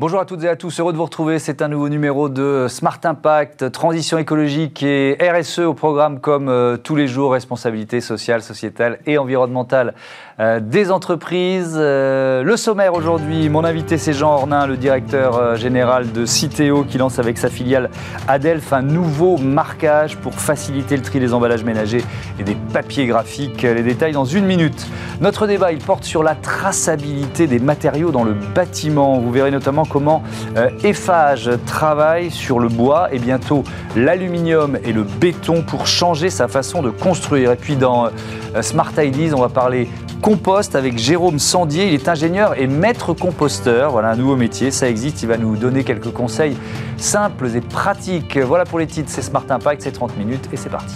Bonjour 0.00 0.18
à 0.18 0.24
toutes 0.24 0.44
et 0.44 0.48
à 0.48 0.56
tous, 0.56 0.80
heureux 0.80 0.92
de 0.92 0.96
vous 0.96 1.04
retrouver. 1.04 1.38
C'est 1.38 1.60
un 1.60 1.68
nouveau 1.68 1.90
numéro 1.90 2.30
de 2.30 2.68
Smart 2.70 2.98
Impact, 3.04 3.70
transition 3.70 4.16
écologique 4.16 4.82
et 4.82 5.18
RSE 5.20 5.58
au 5.58 5.74
programme 5.74 6.20
comme 6.20 6.48
euh, 6.48 6.78
tous 6.78 6.96
les 6.96 7.06
jours, 7.06 7.32
responsabilité 7.32 8.00
sociale, 8.00 8.40
sociétale 8.40 9.00
et 9.04 9.18
environnementale 9.18 9.92
euh, 10.38 10.58
des 10.58 10.90
entreprises. 10.90 11.76
Euh, 11.76 12.42
le 12.42 12.56
sommaire 12.56 12.94
aujourd'hui, 12.94 13.50
mon 13.50 13.62
invité 13.62 13.98
c'est 13.98 14.14
Jean 14.14 14.32
Ornin, 14.32 14.66
le 14.66 14.78
directeur 14.78 15.56
général 15.56 16.12
de 16.12 16.24
Citeo 16.24 16.84
qui 16.84 16.96
lance 16.96 17.18
avec 17.18 17.36
sa 17.36 17.50
filiale 17.50 17.90
Adelph 18.26 18.72
un 18.72 18.80
nouveau 18.80 19.36
marquage 19.36 20.16
pour 20.16 20.32
faciliter 20.32 20.96
le 20.96 21.02
tri 21.02 21.20
des 21.20 21.34
emballages 21.34 21.62
ménagers 21.62 22.02
et 22.38 22.42
des 22.42 22.56
papiers 22.72 23.04
graphiques. 23.04 23.60
Les 23.60 23.82
détails 23.82 24.12
dans 24.12 24.24
une 24.24 24.46
minute. 24.46 24.86
Notre 25.20 25.46
débat, 25.46 25.72
il 25.72 25.78
porte 25.80 26.04
sur 26.04 26.22
la 26.22 26.34
traçabilité 26.34 27.46
des 27.46 27.58
matériaux 27.58 28.12
dans 28.12 28.24
le 28.24 28.32
bâtiment. 28.32 29.18
Vous 29.18 29.30
verrez 29.30 29.50
notamment 29.50 29.84
comment 29.90 30.22
euh, 30.56 30.70
Eiffage 30.82 31.50
travaille 31.66 32.30
sur 32.30 32.58
le 32.58 32.68
bois 32.68 33.12
et 33.12 33.18
bientôt 33.18 33.64
l'aluminium 33.96 34.78
et 34.84 34.92
le 34.92 35.02
béton 35.02 35.62
pour 35.62 35.86
changer 35.86 36.30
sa 36.30 36.48
façon 36.48 36.80
de 36.80 36.90
construire. 36.90 37.52
Et 37.52 37.56
puis 37.56 37.76
dans 37.76 38.06
euh, 38.06 38.62
Smart 38.62 38.92
Ideas, 38.96 39.34
on 39.36 39.40
va 39.40 39.50
parler 39.50 39.88
compost 40.22 40.74
avec 40.76 40.98
Jérôme 40.98 41.38
Sandier. 41.38 41.88
Il 41.88 41.94
est 41.94 42.08
ingénieur 42.08 42.58
et 42.58 42.66
maître 42.66 43.12
composteur. 43.12 43.90
Voilà 43.90 44.10
un 44.10 44.16
nouveau 44.16 44.36
métier, 44.36 44.70
ça 44.70 44.88
existe. 44.88 45.22
Il 45.22 45.28
va 45.28 45.36
nous 45.36 45.56
donner 45.56 45.84
quelques 45.84 46.12
conseils 46.12 46.56
simples 46.96 47.48
et 47.54 47.60
pratiques. 47.60 48.38
Voilà 48.38 48.64
pour 48.64 48.78
les 48.78 48.86
titres, 48.86 49.10
c'est 49.10 49.22
Smart 49.22 49.44
Impact, 49.48 49.82
c'est 49.82 49.92
30 49.92 50.16
minutes 50.16 50.48
et 50.52 50.56
c'est 50.56 50.70
parti. 50.70 50.94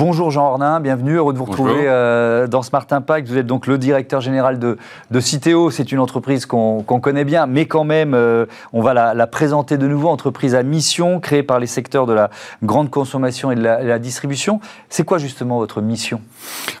Bonjour 0.00 0.30
Jean 0.30 0.46
Ornin, 0.46 0.80
bienvenue, 0.80 1.16
heureux 1.16 1.34
de 1.34 1.38
vous 1.38 1.44
retrouver 1.44 1.82
euh, 1.84 2.46
dans 2.46 2.62
Smart 2.62 2.86
Impact. 2.90 3.28
Vous 3.28 3.36
êtes 3.36 3.46
donc 3.46 3.66
le 3.66 3.76
directeur 3.76 4.22
général 4.22 4.58
de, 4.58 4.78
de 5.10 5.20
Citeo, 5.20 5.70
c'est 5.70 5.92
une 5.92 5.98
entreprise 5.98 6.46
qu'on 6.46 6.82
connaît 6.82 7.26
bien, 7.26 7.46
mais 7.46 7.66
quand 7.66 7.84
même, 7.84 8.14
euh, 8.14 8.46
on 8.72 8.80
va 8.80 8.94
la, 8.94 9.26
présenter 9.26 9.76
de 9.76 9.86
nouveau, 9.86 10.08
entreprise 10.08 10.54
à 10.54 10.62
mission, 10.62 11.20
créée 11.20 11.42
par 11.42 11.60
les 11.60 11.66
secteurs 11.66 12.06
de 12.06 12.14
la 12.14 12.30
grande 12.62 12.88
consommation 12.88 13.50
et 13.50 13.56
de 13.56 13.60
la, 13.60 13.98
distribution. 13.98 14.60
C'est 14.88 15.04
quoi 15.04 15.18
justement 15.18 15.58
votre 15.58 15.82
mission? 15.82 16.22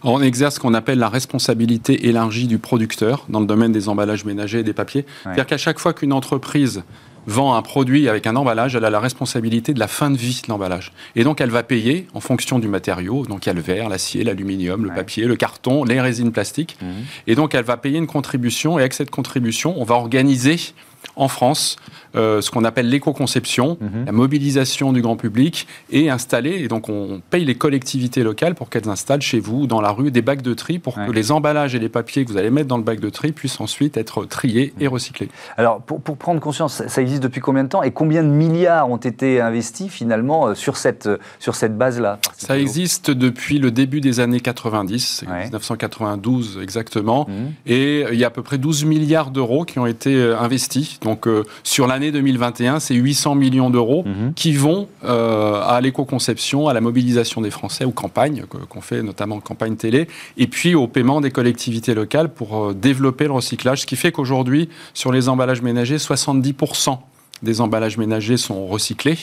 On 0.02 0.22
exerce 0.22 0.54
ce 0.54 0.60
qu'on 0.60 0.72
appelle 0.72 0.98
la 0.98 1.10
responsabilité 1.10 2.08
élargie 2.08 2.46
du 2.46 2.58
producteur 2.58 3.26
dans 3.28 3.40
le 3.40 3.46
domaine 3.46 3.70
des 3.70 3.90
emballages 3.90 4.24
ménagers 4.24 4.60
et 4.60 4.64
des 4.64 4.72
papiers. 4.72 5.04
C'est-à-dire 5.24 5.44
qu'à 5.44 5.58
chaque 5.58 5.78
fois 5.78 5.92
qu'une 5.92 6.14
entreprise 6.14 6.84
vend 7.26 7.54
un 7.54 7.62
produit 7.62 8.08
avec 8.08 8.26
un 8.26 8.36
emballage, 8.36 8.74
elle 8.74 8.84
a 8.84 8.90
la 8.90 9.00
responsabilité 9.00 9.74
de 9.74 9.78
la 9.78 9.88
fin 9.88 10.10
de 10.10 10.16
vie 10.16 10.40
de 10.44 10.50
l'emballage. 10.50 10.92
Et 11.16 11.24
donc, 11.24 11.40
elle 11.40 11.50
va 11.50 11.62
payer 11.62 12.06
en 12.14 12.20
fonction 12.20 12.58
du 12.58 12.68
matériau. 12.68 13.24
Donc, 13.26 13.46
il 13.46 13.48
y 13.48 13.50
a 13.50 13.54
le 13.54 13.60
verre, 13.60 13.88
l'acier, 13.88 14.24
l'aluminium, 14.24 14.84
le 14.84 14.90
papier, 14.90 15.24
le 15.26 15.36
carton, 15.36 15.84
les 15.84 16.00
résines 16.00 16.32
plastiques. 16.32 16.76
Mhm. 16.80 16.88
Et 17.26 17.34
donc, 17.34 17.54
elle 17.54 17.64
va 17.64 17.76
payer 17.76 17.98
une 17.98 18.06
contribution. 18.06 18.78
Et 18.78 18.82
avec 18.82 18.94
cette 18.94 19.10
contribution, 19.10 19.74
on 19.78 19.84
va 19.84 19.94
organiser 19.94 20.58
en 21.16 21.28
France 21.28 21.76
euh, 22.16 22.40
ce 22.40 22.50
qu'on 22.50 22.64
appelle 22.64 22.88
l'éco-conception, 22.88 23.78
mhm. 23.80 24.06
la 24.06 24.12
mobilisation 24.12 24.92
du 24.92 25.00
grand 25.00 25.16
public 25.16 25.66
et 25.90 26.10
installer. 26.10 26.62
Et 26.62 26.68
donc, 26.68 26.88
on 26.88 27.22
paye 27.30 27.44
les 27.44 27.54
collectivités 27.54 28.22
locales 28.22 28.54
pour 28.54 28.68
qu'elles 28.68 28.88
installent 28.88 29.22
chez 29.22 29.38
vous, 29.38 29.66
dans 29.66 29.80
la 29.80 29.90
rue, 29.90 30.10
des 30.10 30.22
bacs 30.22 30.42
de 30.42 30.54
tri 30.54 30.78
pour 30.78 30.94
que 30.94 31.10
les 31.12 31.30
emballages 31.30 31.74
et 31.74 31.78
les 31.78 31.88
papiers 31.88 32.24
que 32.24 32.30
vous 32.30 32.36
allez 32.36 32.50
mettre 32.50 32.68
dans 32.68 32.78
le 32.78 32.82
bac 32.82 33.00
de 33.00 33.10
tri 33.10 33.32
puissent 33.32 33.60
ensuite 33.60 33.96
être 33.96 34.24
triés 34.24 34.74
et 34.80 34.86
recyclés. 34.86 35.28
Alors, 35.56 35.80
pour, 35.80 36.00
prendre 36.16 36.40
conscience, 36.40 36.82
ça 36.86 37.00
existe 37.00 37.22
depuis 37.22 37.40
combien 37.40 37.64
de 37.64 37.68
temps 37.68 37.82
et 37.82 37.92
combien 37.92 38.22
de 38.22 38.28
milliards 38.28 38.90
ont 38.90 38.96
été 38.96 39.40
investis 39.40 39.88
finalement 39.88 40.48
euh, 40.48 40.54
sur 40.54 40.76
cette, 40.76 41.06
euh, 41.06 41.18
sur 41.38 41.54
cette 41.54 41.78
base-là? 41.78 42.18
Ça 42.36 42.58
existe 42.58 43.10
depuis 43.10 43.58
le 43.58 43.70
début 43.70 44.00
des 44.00 44.20
années 44.20 44.40
90, 44.40 45.24
1992 45.28 46.58
exactement. 46.62 47.26
Mhm. 47.28 47.52
Et 47.66 48.04
il 48.10 48.18
y 48.18 48.24
a 48.24 48.28
à 48.28 48.30
peu 48.30 48.42
près 48.42 48.58
12 48.58 48.84
milliards 48.84 49.30
d'euros 49.30 49.64
qui 49.64 49.78
ont 49.78 49.86
été 49.86 50.20
investis. 50.32 50.98
Donc, 51.00 51.28
sur 51.62 51.86
la 51.86 51.99
l'année 52.00 52.12
2021, 52.12 52.80
c'est 52.80 52.94
800 52.94 53.34
millions 53.34 53.68
d'euros 53.68 54.04
mhm. 54.06 54.32
qui 54.34 54.52
vont 54.52 54.88
euh, 55.04 55.60
à 55.62 55.80
l'éco-conception, 55.82 56.66
à 56.66 56.72
la 56.72 56.80
mobilisation 56.80 57.42
des 57.42 57.50
Français, 57.50 57.84
aux 57.84 57.90
campagnes, 57.90 58.44
qu'on 58.46 58.80
fait 58.80 59.02
notamment 59.02 59.38
campagne 59.40 59.76
télé, 59.76 60.08
et 60.38 60.46
puis 60.46 60.74
au 60.74 60.86
paiement 60.86 61.20
des 61.20 61.30
collectivités 61.30 61.94
locales 61.94 62.32
pour 62.32 62.70
euh, 62.70 62.74
développer 62.74 63.24
le 63.24 63.32
recyclage, 63.32 63.82
ce 63.82 63.86
qui 63.86 63.96
fait 63.96 64.12
qu'aujourd'hui, 64.12 64.70
sur 64.94 65.12
les 65.12 65.28
emballages 65.28 65.60
ménagers, 65.60 65.98
70% 65.98 66.98
des 67.42 67.60
emballages 67.60 67.96
ménagers 67.96 68.36
sont 68.36 68.66
recyclés 68.66 69.18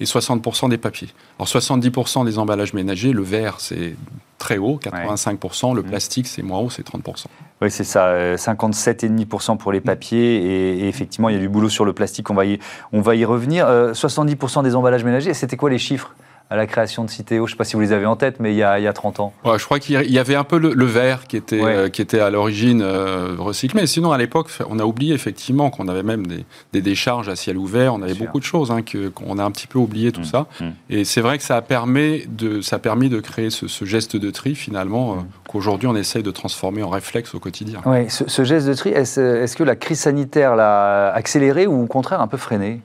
et 0.00 0.04
60% 0.04 0.68
des 0.68 0.78
papiers. 0.78 1.08
Alors 1.38 1.48
70% 1.48 2.24
des 2.24 2.38
emballages 2.38 2.72
ménagers, 2.72 3.12
le 3.12 3.22
verre 3.22 3.56
c'est 3.58 3.94
très 4.38 4.58
haut, 4.58 4.80
85%, 4.82 5.74
le 5.74 5.82
mmh. 5.82 5.84
plastique 5.84 6.26
c'est 6.26 6.42
moins 6.42 6.60
haut, 6.60 6.70
c'est 6.70 6.86
30%. 6.86 7.26
Oui, 7.62 7.70
c'est 7.70 7.84
ça, 7.84 8.36
57,5% 8.36 9.52
euh, 9.52 9.54
pour 9.56 9.72
les 9.72 9.80
papiers 9.80 10.36
et, 10.82 10.88
effectivement 10.88 11.28
il 11.28 11.34
y 11.34 11.38
a 11.38 11.40
du 11.40 11.48
boulot 11.48 11.68
sur 11.68 11.84
le 11.84 11.92
plastique, 11.92 12.30
on 12.30 12.34
va 12.34 12.46
y, 12.46 12.58
on 12.92 13.00
va 13.00 13.14
y 13.14 13.24
revenir. 13.24 13.66
70% 13.66 14.58
euh, 14.58 14.62
des 14.62 14.74
emballages 14.74 15.04
ménagers, 15.04 15.34
c'était 15.34 15.56
quoi 15.56 15.70
les 15.70 15.78
chiffres? 15.78 16.14
À 16.50 16.56
la 16.56 16.66
création 16.66 17.04
de 17.04 17.10
Citeo 17.10 17.46
Je 17.46 17.52
ne 17.52 17.54
sais 17.54 17.56
pas 17.56 17.64
si 17.64 17.74
vous 17.74 17.80
les 17.80 17.92
avez 17.92 18.06
en 18.06 18.16
tête, 18.16 18.40
mais 18.40 18.52
il 18.52 18.56
y 18.56 18.64
a, 18.64 18.80
il 18.80 18.82
y 18.82 18.88
a 18.88 18.92
30 18.92 19.20
ans. 19.20 19.32
je 19.44 19.64
crois 19.64 19.78
qu'il 19.78 20.10
y 20.10 20.18
avait 20.18 20.34
un 20.34 20.44
peu 20.44 20.58
le, 20.58 20.84
verre 20.84 21.28
qui 21.28 21.36
était, 21.36 21.62
euh, 21.62 21.88
qui 21.88 22.02
était 22.02 22.18
à 22.18 22.28
l'origine 22.30 22.82
euh, 22.82 23.36
recyclé. 23.38 23.86
Sinon, 23.86 24.10
à 24.10 24.18
l'époque, 24.18 24.50
on 24.68 24.80
a 24.80 24.84
oublié 24.84 25.14
effectivement 25.14 25.70
qu'on 25.70 25.86
avait 25.86 26.02
même 26.02 26.26
des, 26.26 26.44
des, 26.72 26.82
décharges 26.82 27.28
à 27.28 27.36
ciel 27.36 27.56
ouvert. 27.56 27.94
On 27.94 28.02
avait 28.02 28.14
beaucoup 28.14 28.40
de 28.40 28.44
choses, 28.44 28.72
hein, 28.72 28.80
qu'on 29.14 29.38
a 29.38 29.44
un 29.44 29.50
petit 29.52 29.68
peu 29.68 29.78
oublié 29.78 30.10
tout 30.10 30.22
mmh, 30.22 30.24
ça. 30.24 30.46
Mmh. 30.60 30.66
Et 30.90 31.04
c'est 31.04 31.20
vrai 31.20 31.38
que 31.38 31.44
ça 31.44 31.56
a, 31.56 31.62
permis 31.62 32.24
de, 32.26 32.60
ça 32.60 32.76
a 32.76 32.78
permis 32.80 33.08
de 33.08 33.20
créer 33.20 33.50
ce, 33.50 33.84
geste 33.84 34.16
de 34.16 34.30
tri, 34.30 34.56
finalement, 34.56 35.12
euh, 35.12 35.16
mmh. 35.16 35.26
qu'aujourd'hui 35.48 35.86
on 35.86 35.94
essaye 35.94 36.24
de 36.24 36.32
transformer 36.32 36.82
en 36.82 36.88
réflexe 36.90 37.32
au 37.34 37.38
quotidien. 37.38 37.80
Oui, 37.86 38.10
ce, 38.10 38.28
ce 38.28 38.42
geste 38.42 38.66
de 38.66 38.74
tri, 38.74 38.90
est-ce 38.90 39.20
est 39.20 39.56
que 39.56 39.62
la 39.62 39.76
crise 39.76 40.00
sanitaire 40.00 40.56
l'a 40.56 41.12
accéléré 41.12 41.68
ou 41.68 41.84
au 41.84 41.86
contraire 41.86 42.20
un 42.20 42.26
peu 42.26 42.36
freiné? 42.36 42.80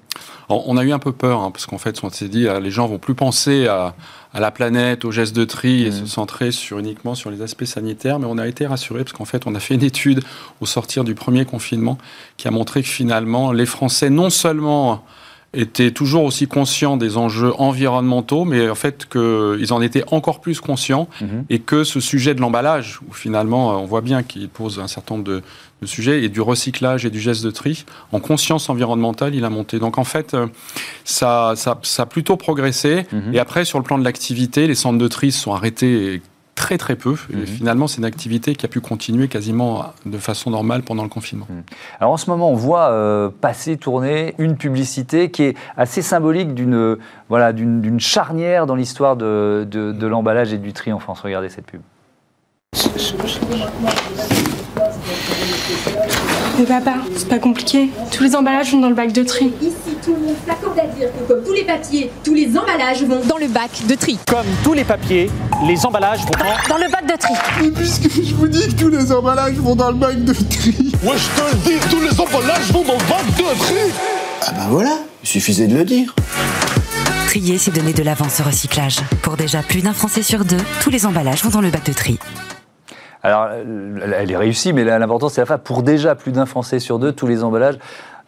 On 0.49 0.77
a 0.77 0.83
eu 0.83 0.91
un 0.91 0.99
peu 0.99 1.11
peur, 1.11 1.41
hein, 1.41 1.51
parce 1.51 1.65
qu'en 1.65 1.77
fait, 1.77 2.03
on 2.03 2.09
s'est 2.09 2.29
dit, 2.29 2.47
euh, 2.47 2.59
les 2.59 2.71
gens 2.71 2.87
vont 2.87 2.99
plus 2.99 3.15
penser 3.15 3.67
à, 3.67 3.95
la 4.33 4.51
planète, 4.51 5.05
aux 5.05 5.11
gestes 5.11 5.35
de 5.35 5.45
tri 5.45 5.83
et 5.83 5.89
mmh. 5.89 5.93
se 5.93 6.05
centrer 6.05 6.51
sur, 6.51 6.77
uniquement 6.79 7.15
sur 7.15 7.31
les 7.31 7.41
aspects 7.41 7.65
sanitaires. 7.65 8.19
Mais 8.19 8.27
on 8.29 8.37
a 8.37 8.47
été 8.47 8.65
rassurés, 8.67 9.03
parce 9.03 9.13
qu'en 9.13 9.25
fait, 9.25 9.47
on 9.47 9.55
a 9.55 9.59
fait 9.59 9.75
une 9.75 9.83
étude 9.83 10.21
au 10.61 10.65
sortir 10.65 11.03
du 11.03 11.15
premier 11.15 11.45
confinement 11.45 11.97
qui 12.37 12.47
a 12.47 12.51
montré 12.51 12.81
que 12.81 12.89
finalement, 12.89 13.51
les 13.51 13.65
Français, 13.65 14.09
non 14.09 14.29
seulement 14.29 15.03
étaient 15.55 15.91
toujours 15.91 16.23
aussi 16.23 16.47
conscients 16.47 16.97
des 16.97 17.17
enjeux 17.17 17.53
environnementaux, 17.57 18.45
mais 18.45 18.69
en 18.69 18.75
fait 18.75 19.07
qu'ils 19.09 19.73
en 19.73 19.81
étaient 19.81 20.03
encore 20.11 20.41
plus 20.41 20.59
conscients 20.59 21.07
mhm. 21.21 21.45
et 21.49 21.59
que 21.59 21.83
ce 21.83 21.99
sujet 21.99 22.35
de 22.35 22.41
l'emballage, 22.41 22.99
où 23.09 23.13
finalement 23.13 23.81
on 23.81 23.85
voit 23.85 24.01
bien 24.01 24.23
qu'il 24.23 24.49
pose 24.49 24.79
un 24.79 24.87
certain 24.87 25.15
nombre 25.15 25.25
de, 25.27 25.41
sujets, 25.83 26.23
et 26.23 26.29
du 26.29 26.41
recyclage 26.41 27.05
et 27.05 27.11
du 27.11 27.19
geste 27.19 27.43
de 27.43 27.51
tri, 27.51 27.85
en 28.11 28.19
conscience 28.19 28.69
environnementale, 28.69 29.35
il 29.35 29.45
a 29.45 29.51
monté. 29.51 29.77
Donc 29.77 29.99
en 29.99 30.03
fait, 30.03 30.33
euh, 30.33 30.47
ça, 31.03 31.53
ça, 31.55 31.79
ça 31.83 32.03
a 32.03 32.05
plutôt 32.07 32.37
progressé. 32.37 33.05
Mhm. 33.11 33.35
Et 33.35 33.39
après, 33.39 33.65
sur 33.65 33.77
le 33.77 33.83
plan 33.83 33.99
de 33.99 34.03
l'activité, 34.03 34.65
les 34.65 34.73
centres 34.73 34.97
de 34.97 35.07
tri 35.07 35.31
se 35.31 35.41
sont 35.41 35.53
arrêtés 35.53 36.21
très 36.55 36.77
très 36.77 36.95
peu. 36.95 37.15
Et 37.31 37.35
mhm. 37.35 37.45
finalement, 37.45 37.87
c'est 37.87 37.97
une 37.97 38.05
activité 38.05 38.55
qui 38.55 38.65
a 38.65 38.69
pu 38.69 38.79
continuer 38.81 39.27
quasiment 39.27 39.93
de 40.05 40.17
façon 40.17 40.49
normale 40.49 40.81
pendant 40.81 41.03
le 41.03 41.09
confinement. 41.09 41.45
Mhm. 41.49 41.63
Alors 41.99 42.13
en 42.13 42.17
ce 42.17 42.29
moment, 42.29 42.49
on 42.49 42.55
voit 42.55 42.89
euh, 42.89 43.29
passer, 43.29 43.77
tourner 43.77 44.33
une 44.39 44.55
publicité 44.55 45.29
qui 45.29 45.43
est 45.43 45.57
assez 45.77 46.01
symbolique 46.01 46.53
d'une 46.53 46.97
voilà, 47.29 47.53
d'une 47.53 47.99
charnière 47.99 48.65
dans 48.65 48.75
l'histoire 48.75 49.15
de, 49.15 49.67
de, 49.69 49.91
de 49.91 50.07
l'emballage 50.07 50.53
et 50.53 50.57
du 50.57 50.73
tri 50.73 50.91
en 50.93 50.99
France. 50.99 51.21
Regardez 51.21 51.49
cette 51.49 51.65
pub. 51.65 51.81
Mais 56.57 56.63
papa, 56.65 56.93
c'est 57.17 57.27
pas 57.27 57.39
compliqué. 57.39 57.89
Tous 58.11 58.23
les 58.23 58.33
emballages 58.35 58.71
vont 58.71 58.79
dans 58.79 58.87
le 58.87 58.95
bac 58.95 59.11
de 59.11 59.23
tri. 59.23 59.51
Ici, 59.61 59.73
tout 60.03 60.13
le 60.13 60.19
monde 60.27 60.35
s'accorde 60.47 60.79
à 60.79 60.87
dire 60.87 61.09
que 61.11 61.33
comme 61.33 61.43
tous 61.43 61.53
les 61.53 61.65
papiers, 61.65 62.11
tous 62.23 62.33
les 62.33 62.57
emballages 62.57 63.03
vont 63.03 63.21
dans 63.25 63.37
le 63.37 63.47
bac 63.47 63.71
de 63.85 63.95
tri. 63.95 64.17
Comme 64.27 64.45
tous 64.63 64.71
les 64.73 64.85
papiers, 64.85 65.29
les 65.67 65.85
emballages 65.85 66.21
vont 66.21 66.31
dans, 66.31 66.75
dans 66.77 66.83
le 66.83 66.89
bac 66.89 67.05
de 67.05 67.17
tri. 67.17 67.33
Mais 67.61 67.71
puisque 67.71 68.09
je 68.09 68.33
vous 68.35 68.47
dis 68.47 68.67
que 68.67 68.79
tous 68.79 68.87
les 68.87 69.11
emballages 69.11 69.55
vont 69.55 69.75
dans 69.75 69.91
le 69.91 69.97
bac 69.97 70.23
de 70.23 70.33
tri. 70.33 70.93
Ouais, 71.03 71.17
je 71.17 71.41
te 71.41 71.51
le 71.51 71.77
dis, 71.77 71.89
tous 71.89 71.99
les 71.99 72.21
emballages 72.21 72.71
vont 72.71 72.83
dans 72.83 72.93
le 72.93 73.09
bac 73.09 73.25
de 73.37 73.59
tri. 73.59 73.75
Ah 74.47 74.51
ben 74.51 74.67
voilà, 74.69 74.97
il 75.23 75.27
suffisait 75.27 75.67
de 75.67 75.75
le 75.75 75.83
dire. 75.83 76.15
Trier, 77.27 77.57
c'est 77.57 77.71
donner 77.71 77.91
de 77.91 78.03
l'avance 78.03 78.39
au 78.39 78.43
recyclage. 78.43 78.99
Pour 79.23 79.35
déjà 79.35 79.61
plus 79.61 79.81
d'un 79.81 79.93
Français 79.93 80.23
sur 80.23 80.45
deux, 80.45 80.61
tous 80.81 80.89
les 80.89 81.05
emballages 81.05 81.43
vont 81.43 81.49
dans 81.49 81.61
le 81.61 81.69
bac 81.69 81.85
de 81.85 81.91
tri. 81.91 82.17
Alors, 83.25 83.47
elle 83.49 84.29
est 84.29 84.37
réussie, 84.37 84.71
mais 84.71 84.83
l'important, 84.83 85.29
c'est 85.29 85.41
la 85.41 85.47
fin. 85.47 85.57
Pour 85.57 85.81
déjà 85.81 86.13
plus 86.13 86.31
d'un 86.31 86.45
Français 86.45 86.79
sur 86.79 86.99
deux, 86.99 87.11
tous 87.11 87.25
les 87.25 87.43
emballages 87.43 87.79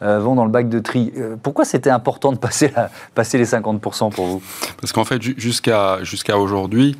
euh, 0.02 0.18
vont 0.18 0.34
dans 0.34 0.44
le 0.44 0.50
bac 0.50 0.68
de 0.68 0.80
tri. 0.80 1.12
Euh, 1.16 1.36
pourquoi 1.40 1.64
c'était 1.64 1.88
important 1.88 2.32
de 2.32 2.38
passer, 2.38 2.72
passer 3.14 3.38
les 3.38 3.46
50% 3.46 4.10
pour 4.10 4.26
vous? 4.26 4.42
Parce 4.80 4.92
qu'en 4.92 5.04
fait, 5.04 5.22
jusqu'à 5.22 6.00
aujourd'hui, 6.36 6.96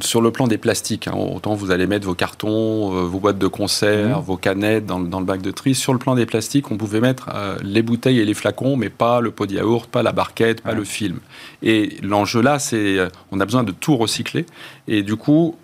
sur 0.00 0.20
le 0.20 0.30
plan 0.30 0.46
des 0.46 0.58
plastiques, 0.58 1.08
hein, 1.08 1.14
autant 1.14 1.54
vous 1.54 1.70
allez 1.70 1.86
mettre 1.86 2.04
vos 2.04 2.14
cartons, 2.14 2.94
euh, 2.94 3.04
vos 3.04 3.18
boîtes 3.18 3.38
de 3.38 3.46
conserve, 3.46 4.20
mmh. 4.20 4.24
vos 4.24 4.36
canettes 4.36 4.84
dans, 4.84 4.98
le 4.98 5.24
bac 5.24 5.40
de 5.40 5.52
tri. 5.52 5.74
Sur 5.74 5.94
le 5.94 5.98
plan 5.98 6.14
des 6.14 6.26
plastiques, 6.26 6.70
on 6.70 6.76
pouvait 6.76 7.00
mettre 7.00 7.30
les 7.62 7.80
bouteilles 7.80 8.20
et 8.20 8.26
les 8.26 8.34
flacons, 8.34 8.76
mais 8.76 8.90
pas 8.90 9.22
le 9.22 9.30
pot 9.30 9.46
de 9.46 9.54
yaourt, 9.54 9.86
pas 9.86 10.02
la 10.02 10.12
barquette, 10.12 10.60
pas 10.60 10.74
le 10.74 10.84
film. 10.84 11.20
Et 11.62 11.96
l'enjeu 12.02 12.42
là, 12.42 12.58
c'est 12.58 12.98
on 13.32 13.40
a 13.40 13.46
besoin 13.46 13.62
de 13.62 13.72
tout 13.72 13.96
recycler. 13.96 14.44
Et 14.86 15.02
du 15.02 15.16
coup, 15.16 15.56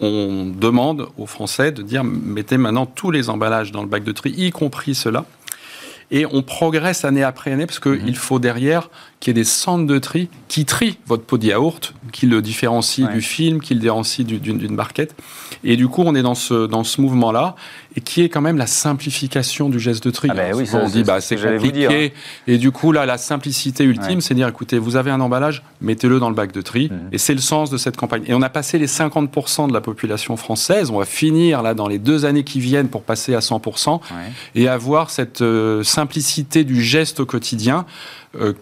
on 0.00 0.46
demande 0.46 1.08
aux 1.16 1.26
Français 1.26 1.72
de 1.72 1.82
dire 1.82 2.04
mettez 2.04 2.58
maintenant 2.58 2.86
tous 2.86 3.10
les 3.10 3.30
emballages 3.30 3.72
dans 3.72 3.82
le 3.82 3.88
bac 3.88 4.04
de 4.04 4.12
tri, 4.12 4.30
y 4.30 4.50
compris 4.50 4.94
ceux-là. 4.94 5.24
Et 6.10 6.24
on 6.26 6.42
progresse 6.42 7.04
année 7.04 7.24
après 7.24 7.52
année 7.52 7.66
parce 7.66 7.80
qu'il 7.80 8.16
faut 8.16 8.38
derrière 8.38 8.90
qu'il 9.26 9.36
y 9.36 9.40
ait 9.40 9.42
des 9.42 9.48
centres 9.48 9.86
de 9.86 9.98
tri 9.98 10.28
qui 10.48 10.64
trient 10.64 10.98
votre 11.06 11.24
pot 11.24 11.36
de 11.38 11.46
yaourt, 11.46 11.94
qui 12.12 12.26
le 12.26 12.40
différencie 12.40 13.08
du 13.10 13.20
film, 13.20 13.60
qui 13.60 13.74
le 13.74 13.80
différencie 13.80 14.24
du- 14.26 14.38
d'une 14.38 14.76
barquette. 14.76 15.14
Et 15.64 15.76
du 15.76 15.88
coup, 15.88 16.02
on 16.06 16.14
est 16.14 16.22
dans 16.22 16.34
ce, 16.36 16.66
dans 16.66 16.84
ce 16.84 17.00
mouvement-là 17.00 17.56
et 17.96 18.00
qui 18.00 18.22
est 18.22 18.28
quand 18.28 18.40
même 18.40 18.56
la 18.58 18.66
simplification 18.66 19.68
du 19.68 19.80
geste 19.80 20.04
de 20.04 20.10
tri. 20.10 20.28
Ah 20.30 20.34
ben 20.34 20.44
Alors, 20.46 20.58
oui, 20.60 20.66
ça, 20.66 20.80
on 20.84 20.88
dit 20.88 21.02
bah, 21.02 21.20
ce 21.20 21.28
c'est 21.28 21.36
dire. 21.36 21.52
compliqué. 21.88 22.12
Et 22.46 22.58
du 22.58 22.70
coup, 22.70 22.92
là, 22.92 23.06
la 23.06 23.18
simplicité 23.18 23.84
ultime, 23.84 24.16
Ouais. 24.16 24.20
c'est 24.20 24.34
dire 24.34 24.46
écoutez, 24.48 24.78
vous 24.78 24.96
avez 24.96 25.10
un 25.10 25.20
emballage, 25.20 25.62
mettez-le 25.80 26.20
dans 26.20 26.28
le 26.28 26.34
bac 26.34 26.52
de 26.52 26.60
tri. 26.60 26.88
Mhm. 26.90 27.08
Et 27.12 27.18
c'est 27.18 27.34
le 27.34 27.40
sens 27.40 27.70
de 27.70 27.76
cette 27.78 27.96
campagne. 27.96 28.22
Et 28.26 28.34
on 28.34 28.42
a 28.42 28.48
passé 28.48 28.78
les 28.78 28.86
50% 28.86 29.66
de 29.68 29.72
la 29.72 29.80
population 29.80 30.36
française. 30.36 30.90
On 30.90 30.98
va 30.98 31.04
finir 31.06 31.62
là 31.62 31.74
dans 31.74 31.88
les 31.88 31.98
deux 31.98 32.24
années 32.24 32.44
qui 32.44 32.60
viennent 32.60 32.88
pour 32.88 33.02
passer 33.02 33.34
à 33.34 33.40
100% 33.40 34.00
Ouais. 34.10 34.32
et 34.54 34.68
avoir 34.68 35.10
cette 35.10 35.40
euh, 35.42 35.82
simplicité 35.82 36.64
du 36.64 36.82
geste 36.82 37.18
au 37.20 37.26
quotidien 37.26 37.86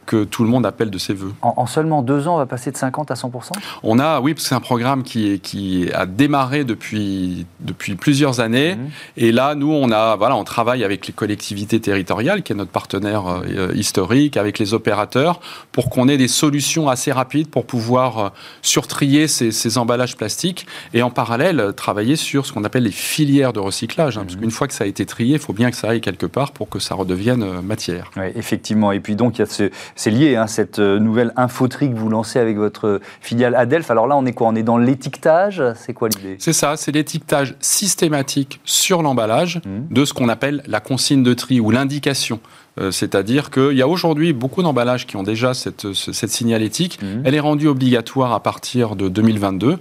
que 0.06 0.25
tout 0.25 0.44
le 0.44 0.50
monde 0.50 0.67
appelle 0.67 0.91
de 0.91 0.99
ses 0.99 1.15
voeux. 1.15 1.32
En, 1.43 1.55
en 1.56 1.67
seulement 1.67 2.03
deux 2.03 2.29
ans, 2.29 2.35
on 2.35 2.38
va 2.38 2.47
passer 2.47 2.71
de 2.71 2.76
50 2.76 3.11
à 3.11 3.15
100% 3.15 3.53
On 3.82 3.99
a, 3.99 4.21
oui, 4.21 4.35
parce 4.35 4.44
que 4.44 4.49
c'est 4.50 4.55
un 4.55 4.61
programme 4.61 5.03
qui, 5.03 5.32
est- 5.32 5.38
qui 5.38 5.88
a 5.93 6.06
démarré 6.06 6.65
depuis, 6.65 7.47
depuis 7.61 7.94
plusieurs 7.94 8.41
années. 8.41 8.76
Mhm. 8.76 8.91
Et 9.17 9.32
là, 9.32 9.55
nous, 9.55 9.73
on, 9.73 9.91
a, 9.93 10.17
voilà, 10.17 10.37
on 10.37 10.44
travaille 10.44 10.85
avec 10.85 11.06
les 11.06 11.12
collectivités 11.12 11.81
territoriales, 11.81 12.43
qui 12.43 12.53
est 12.53 12.56
notre 12.56 12.71
partenaire 12.71 13.26
euh, 13.26 13.73
historique, 13.75 14.37
avec 14.37 14.59
les 14.59 14.75
opérateurs, 14.75 15.41
pour 15.73 15.91
qu'on 15.91 16.09
ait 16.09 16.17
des 16.17 16.29
solutions 16.29 16.88
assez 16.88 17.12
rapides 17.12 17.49
pour 17.49 17.67
pouvoir 17.67 18.19
euh, 18.19 18.29
surtrier 18.62 19.29
ces, 19.29 19.50
ces 19.53 19.79
emballages 19.79 20.17
plastiques 20.17 20.67
et 20.93 21.03
en 21.03 21.11
parallèle 21.11 21.61
euh, 21.61 21.73
travailler 21.73 22.17
sur 22.17 22.47
ce 22.47 22.53
qu'on 22.53 22.65
appelle 22.65 22.85
les 22.85 22.91
filières 22.91 23.53
de 23.53 23.61
recyclage. 23.61 24.17
hein, 24.19 24.23
Mhm. 24.23 24.26
Parce 24.26 24.37
qu'une 24.41 24.50
fois 24.50 24.69
que 24.69 24.75
ça 24.75 24.85
a 24.85 24.87
été 24.87 25.05
trié, 25.06 25.35
il 25.35 25.38
faut 25.38 25.53
bien 25.53 25.71
que 25.71 25.76
ça 25.76 25.88
aille 25.91 26.00
quelque 26.00 26.26
part 26.26 26.53
pour 26.53 26.69
que 26.69 26.79
ça 26.79 26.94
redevienne 26.94 27.43
euh, 27.43 27.61
matière. 27.62 28.11
Oui, 28.17 28.25
effectivement. 28.37 28.93
Et 28.93 29.00
puis 29.00 29.17
donc, 29.17 29.37
il 29.38 29.41
y 29.41 29.43
a 29.43 29.47
ce- 29.47 29.63
c'est 29.96 30.11
lié, 30.11 30.37
hein, 30.37 30.46
cette 30.46 30.78
euh, 30.78 30.99
nouvelle 30.99 31.32
infoterie 31.37 31.90
que 31.90 31.96
vous 31.96 32.08
lancez 32.08 32.38
avec 32.38 32.56
votre 32.56 33.00
filiale 33.20 33.55
Adelph. 33.55 33.90
Alors 33.90 34.06
là, 34.06 34.16
on 34.16 34.25
est 34.26 34.32
quoi? 34.32 34.49
On 34.49 34.55
est 34.55 34.62
dans 34.62 34.78
l'étiquetage? 34.78 35.62
C'est 35.76 35.93
quoi 35.93 36.08
l'idée? 36.08 36.37
C'est 36.38 36.52
ça, 36.52 36.76
c'est 36.76 36.93
l'étiquetage 36.93 37.55
systématique 37.61 38.61
sur 38.64 39.02
l'emballage 39.02 39.61
Mhm. 39.64 39.87
de 39.90 40.05
ce 40.05 40.12
qu'on 40.12 40.28
appelle 40.28 40.62
la 40.66 40.81
consigne 40.81 41.22
de 41.22 41.34
tri 41.34 41.61
ou 41.61 41.70
l'indication. 41.70 42.40
Euh, 42.81 42.90
C'est-à-dire 42.90 43.50
qu'il 43.50 43.72
y 43.76 43.82
a 43.82 43.88
aujourd'hui 43.88 44.32
beaucoup 44.32 44.62
d'emballages 44.62 45.06
qui 45.06 45.16
ont 45.16 45.22
déjà 45.22 45.55
cette, 45.55 45.93
ce- 45.93 46.12
cette 46.12 46.31
signalétique. 46.31 47.00
Mhm. 47.02 47.22
Elle 47.25 47.34
est 47.34 47.40
rendue 47.40 47.69
obligatoire 47.69 48.32
à 48.32 48.40
partir 48.40 48.96
de 48.96 49.08
2022. 49.08 49.78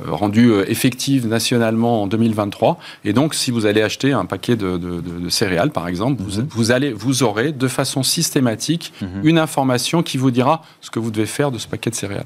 Euh, 0.00 0.10
rendue 0.12 0.50
euh, 0.50 0.70
effective 0.70 1.26
nationalement 1.26 2.02
en 2.02 2.06
2023 2.06 2.78
et 3.04 3.12
donc 3.12 3.34
si 3.34 3.50
vous 3.50 3.66
allez 3.66 3.82
acheter 3.82 4.12
un 4.12 4.24
paquet 4.24 4.56
de, 4.56 4.76
de- 4.76 5.28
céréales 5.28 5.70
par 5.70 5.88
exemple 5.88 6.22
vous, 6.22 6.40
Mhm. 6.40 6.46
vous 6.50 6.70
allez 6.72 6.92
vous 6.92 7.22
aurez 7.22 7.52
de 7.52 7.68
façon 7.68 8.02
systématique 8.02 8.92
Mhm. 9.02 9.08
une 9.24 9.38
information 9.38 10.02
qui 10.02 10.18
vous 10.18 10.30
dira 10.30 10.62
ce 10.80 10.90
que 10.90 10.98
vous 10.98 11.10
devez 11.10 11.26
faire 11.26 11.50
de 11.50 11.58
ce 11.58 11.66
paquet 11.68 11.90
de 11.90 11.94
céréales 11.94 12.24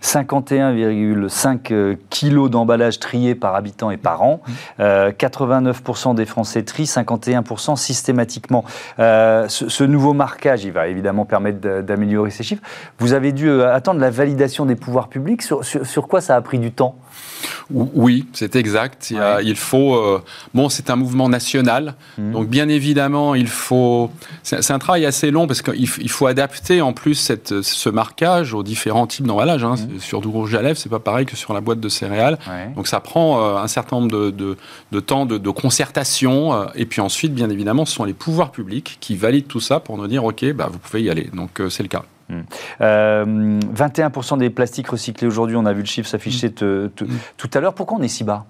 51,5 0.00 1.70
euh, 1.72 1.94
kilos 2.10 2.50
d'emballage 2.50 2.98
triés 2.98 3.34
par 3.34 3.54
habitant 3.54 3.90
et 3.90 3.96
par 3.96 4.22
an. 4.22 4.40
Mmh. 4.46 4.52
Euh, 4.80 5.12
89% 5.12 6.14
des 6.14 6.26
Français 6.26 6.62
trient, 6.62 6.84
51% 6.86 7.76
systématiquement. 7.76 8.64
Euh, 8.98 9.48
ce, 9.48 9.68
ce 9.68 9.84
nouveau 9.84 10.12
marquage, 10.12 10.64
il 10.64 10.72
va 10.72 10.88
évidemment 10.88 11.24
permettre 11.24 11.60
d'a- 11.60 11.82
d'améliorer 11.82 12.30
ces 12.30 12.42
chiffres. 12.42 12.62
Vous 12.98 13.12
avez 13.12 13.32
dû 13.32 13.50
attendre 13.62 14.00
la 14.00 14.10
validation 14.10 14.66
des 14.66 14.76
pouvoirs 14.76 15.08
publics. 15.08 15.42
Sur, 15.42 15.64
sur- 15.64 15.86
sur 15.86 16.08
quoi 16.08 16.20
ça 16.20 16.36
a 16.36 16.40
pris 16.40 16.58
du 16.58 16.72
temps? 16.72 16.96
Oui, 17.72 18.26
c'est 18.32 18.56
exact. 18.56 19.10
Il, 19.10 19.18
a- 19.18 19.40
faut. 19.54 19.94
euh, 19.94 20.22
bon, 20.54 20.68
c'est 20.68 20.90
un 20.90 20.96
mouvement 20.96 21.28
national. 21.28 21.94
Mhm. 22.18 22.32
Donc, 22.32 22.48
bien 22.48 22.68
évidemment, 22.68 23.34
il 23.34 23.46
faut. 23.46 24.10
C'est 24.42 24.70
un 24.72 24.78
travail 24.78 25.06
assez 25.06 25.30
long 25.30 25.46
parce 25.46 25.62
qu'il 25.62 25.86
faut 26.10 26.26
adapter 26.26 26.80
en 26.82 26.92
plus 26.92 27.14
cette, 27.14 27.62
ce 27.62 27.88
marquage 27.88 28.54
aux 28.54 28.62
différents 28.62 29.06
types 29.06 29.26
d'emballage. 29.26 29.62
hein. 29.64 29.74
C'est- 29.76 30.00
Sur 30.00 30.20
du 30.20 30.28
rouge 30.28 30.54
à 30.54 30.62
lèvres, 30.62 30.78
c'est 30.78 30.88
pas 30.88 30.98
pareil 30.98 31.26
que 31.26 31.36
sur 31.36 31.54
la 31.54 31.60
boîte 31.60 31.80
de 31.80 31.88
céréales. 31.88 32.38
Ouais. 32.48 32.72
Donc, 32.74 32.88
ça 32.88 32.98
prend 33.00 33.40
euh, 33.40 33.56
un 33.58 33.68
certain 33.68 33.96
nombre 34.00 34.10
de, 34.10 34.30
de- 34.30 34.56
de 34.90 35.00
temps 35.00 35.24
de, 35.26 35.38
de 35.38 35.50
concertation. 35.50 36.52
euh, 36.54 36.66
et 36.74 36.86
puis 36.86 37.00
ensuite, 37.00 37.32
bien 37.34 37.50
évidemment, 37.50 37.84
ce 37.84 37.94
sont 37.94 38.04
les 38.04 38.14
pouvoirs 38.14 38.50
publics 38.50 38.96
qui 39.00 39.14
valident 39.16 39.46
tout 39.46 39.60
ça 39.60 39.78
pour 39.80 39.96
nous 39.96 40.06
dire 40.08 40.24
OK, 40.24 40.44
bah, 40.52 40.68
vous 40.72 40.78
pouvez 40.78 41.02
y 41.02 41.10
aller. 41.10 41.30
Donc, 41.34 41.62
c'est 41.70 41.82
le 41.84 41.88
cas. 41.88 42.02
Euh, 42.80 43.58
21% 43.74 44.38
des 44.38 44.50
plastiques 44.50 44.88
recyclés 44.88 45.26
aujourd'hui, 45.26 45.56
on 45.56 45.66
a 45.66 45.72
vu 45.72 45.80
le 45.80 45.86
chiffre 45.86 46.08
s'afficher 46.08 46.52
te- 46.52 46.88
te- 46.88 47.04
tout 47.36 47.50
à 47.54 47.60
l'heure. 47.60 47.74
Pourquoi 47.74 47.98
on 47.98 48.02
est 48.02 48.08
si 48.08 48.24
bas? 48.24 48.46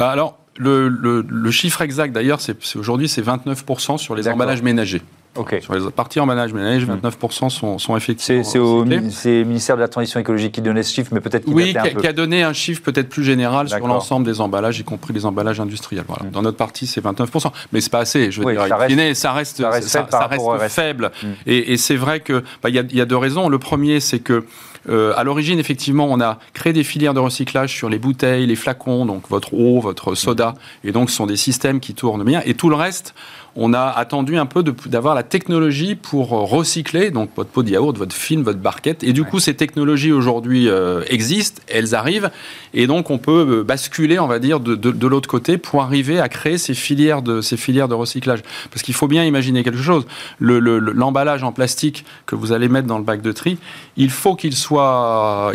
Euh, 0.00 0.04
Alors, 0.04 0.38
le, 0.56 0.88
le- 0.88 1.24
le 1.28 1.50
chiffre 1.50 1.80
exact 1.82 2.12
d'ailleurs, 2.12 2.40
aujourd'hui, 2.76 3.08
c'est 3.08 3.22
29% 3.22 3.98
sur 3.98 4.14
les 4.14 4.28
emballages 4.28 4.62
ménagers. 4.62 5.02
Ok. 5.36 5.58
Sur 5.62 5.74
les 5.74 5.90
parties 5.90 6.18
emballages 6.18 6.52
ménagers, 6.52 6.86
29% 6.86 7.50
sont, 7.50 7.78
sont 7.78 7.96
effectivement 7.96 8.42
C'est 8.42 8.58
au 8.58 8.84
le 8.84 9.44
ministère 9.44 9.76
de 9.76 9.80
la 9.80 9.88
Transition 9.88 10.18
écologique 10.18 10.52
qui 10.52 10.60
donnait 10.60 10.82
ce 10.82 10.92
chiffre, 10.92 11.10
mais 11.12 11.20
peut-être 11.20 11.44
qu'il 11.44 11.54
Oui, 11.54 11.72
qui 12.00 12.06
a, 12.06 12.12
donné 12.12 12.42
un 12.42 12.52
chiffre 12.52 12.82
peut-être 12.82 13.08
plus 13.08 13.22
général 13.22 13.68
sur 13.68 13.86
l'ensemble 13.86 14.26
des 14.26 14.40
emballages, 14.40 14.80
y 14.80 14.84
compris 14.84 15.12
les 15.14 15.24
emballages 15.26 15.60
industriels. 15.60 16.04
Voilà. 16.08 16.24
Mm. 16.24 16.30
Dans 16.30 16.42
notre 16.42 16.56
partie, 16.56 16.86
c'est 16.86 17.02
29%. 17.04 17.52
Mais 17.72 17.80
c'est 17.80 17.92
pas 17.92 18.00
assez. 18.00 18.32
Je 18.32 18.40
veux 18.40 18.46
Oui, 18.46 18.54
dire, 18.54 18.66
ça 18.66 18.76
reste- 18.76 18.90
fine, 18.98 19.14
ça 19.14 19.32
reste, 19.32 19.56
ça 19.58 19.70
reste 19.70 19.88
faible 19.90 20.08
par 20.08 20.20
rapport 20.28 20.44
au 20.46 20.50
reste. 20.50 20.74
faible. 20.74 21.10
Mm. 21.22 21.26
Et, 21.46 21.72
et 21.72 21.76
c'est 21.76 21.96
vrai 21.96 22.20
que 22.20 22.42
bah, 22.62 22.68
a, 22.68 22.68
y 22.68 23.00
a 23.00 23.06
deux 23.06 23.16
raisons. 23.16 23.48
Le 23.48 23.58
premier, 23.58 24.00
c'est 24.00 24.18
que 24.18 24.44
euh, 24.88 25.12
à 25.16 25.24
l'origine, 25.24 25.58
effectivement, 25.58 26.06
on 26.10 26.20
a 26.20 26.38
créé 26.54 26.72
des 26.72 26.84
filières 26.84 27.14
de 27.14 27.20
recyclage 27.20 27.74
sur 27.74 27.88
les 27.88 27.98
bouteilles, 27.98 28.46
les 28.46 28.56
flacons, 28.56 29.06
donc 29.06 29.28
votre 29.28 29.54
eau, 29.54 29.80
votre 29.80 30.14
soda, 30.14 30.54
et 30.84 30.92
donc 30.92 31.10
ce 31.10 31.16
sont 31.16 31.26
des 31.26 31.36
systèmes 31.36 31.80
qui 31.80 31.94
tournent 31.94 32.24
bien. 32.24 32.42
Et 32.46 32.54
tout 32.54 32.70
le 32.70 32.76
reste, 32.76 33.14
on 33.56 33.74
a 33.74 33.82
attendu 33.88 34.36
un 34.38 34.46
peu 34.46 34.62
d'avoir 34.62 35.14
la 35.14 35.22
technologie 35.24 35.96
pour 35.96 36.30
recycler, 36.30 37.10
donc 37.10 37.30
votre 37.36 37.50
pot 37.50 37.62
de 37.62 37.70
yaourt, 37.70 37.96
votre 37.98 38.14
film, 38.14 38.42
votre 38.42 38.60
barquette. 38.60 39.02
Et 39.02 39.12
du 39.12 39.24
coup, 39.24 39.40
ces 39.40 39.54
technologies 39.54 40.12
aujourd'hui 40.12 40.68
euh, 40.68 41.02
existent, 41.08 41.60
elles 41.68 41.94
arrivent, 41.94 42.30
et 42.74 42.86
donc 42.86 43.10
on 43.10 43.18
peut 43.18 43.46
euh, 43.58 43.64
basculer, 43.64 44.18
on 44.20 44.28
va 44.28 44.38
dire, 44.38 44.60
de, 44.60 45.06
l'autre 45.06 45.28
côté 45.28 45.58
pour 45.58 45.82
arriver 45.82 46.20
à 46.20 46.28
créer 46.28 46.58
ces 46.58 46.74
filières 46.74 47.22
de, 47.22 47.40
ces 47.40 47.56
filières 47.56 47.88
de 47.88 47.94
recyclage. 47.94 48.40
Parce 48.70 48.82
qu'il 48.82 48.94
faut 48.94 49.08
bien 49.08 49.24
imaginer 49.24 49.64
quelque 49.64 49.82
chose. 49.82 50.06
Le- 50.38 50.60
le- 50.60 50.78
le- 50.78 50.92
L'emballage 50.92 51.42
en 51.42 51.52
plastique 51.52 52.04
que 52.26 52.36
vous 52.36 52.52
allez 52.52 52.68
mettre 52.68 52.86
dans 52.86 52.98
le 52.98 53.04
bac 53.04 53.20
de 53.22 53.32
tri, 53.32 53.58
il 53.96 54.10
faut 54.10 54.36
qu'il 54.36 54.54
soit, 54.54 54.79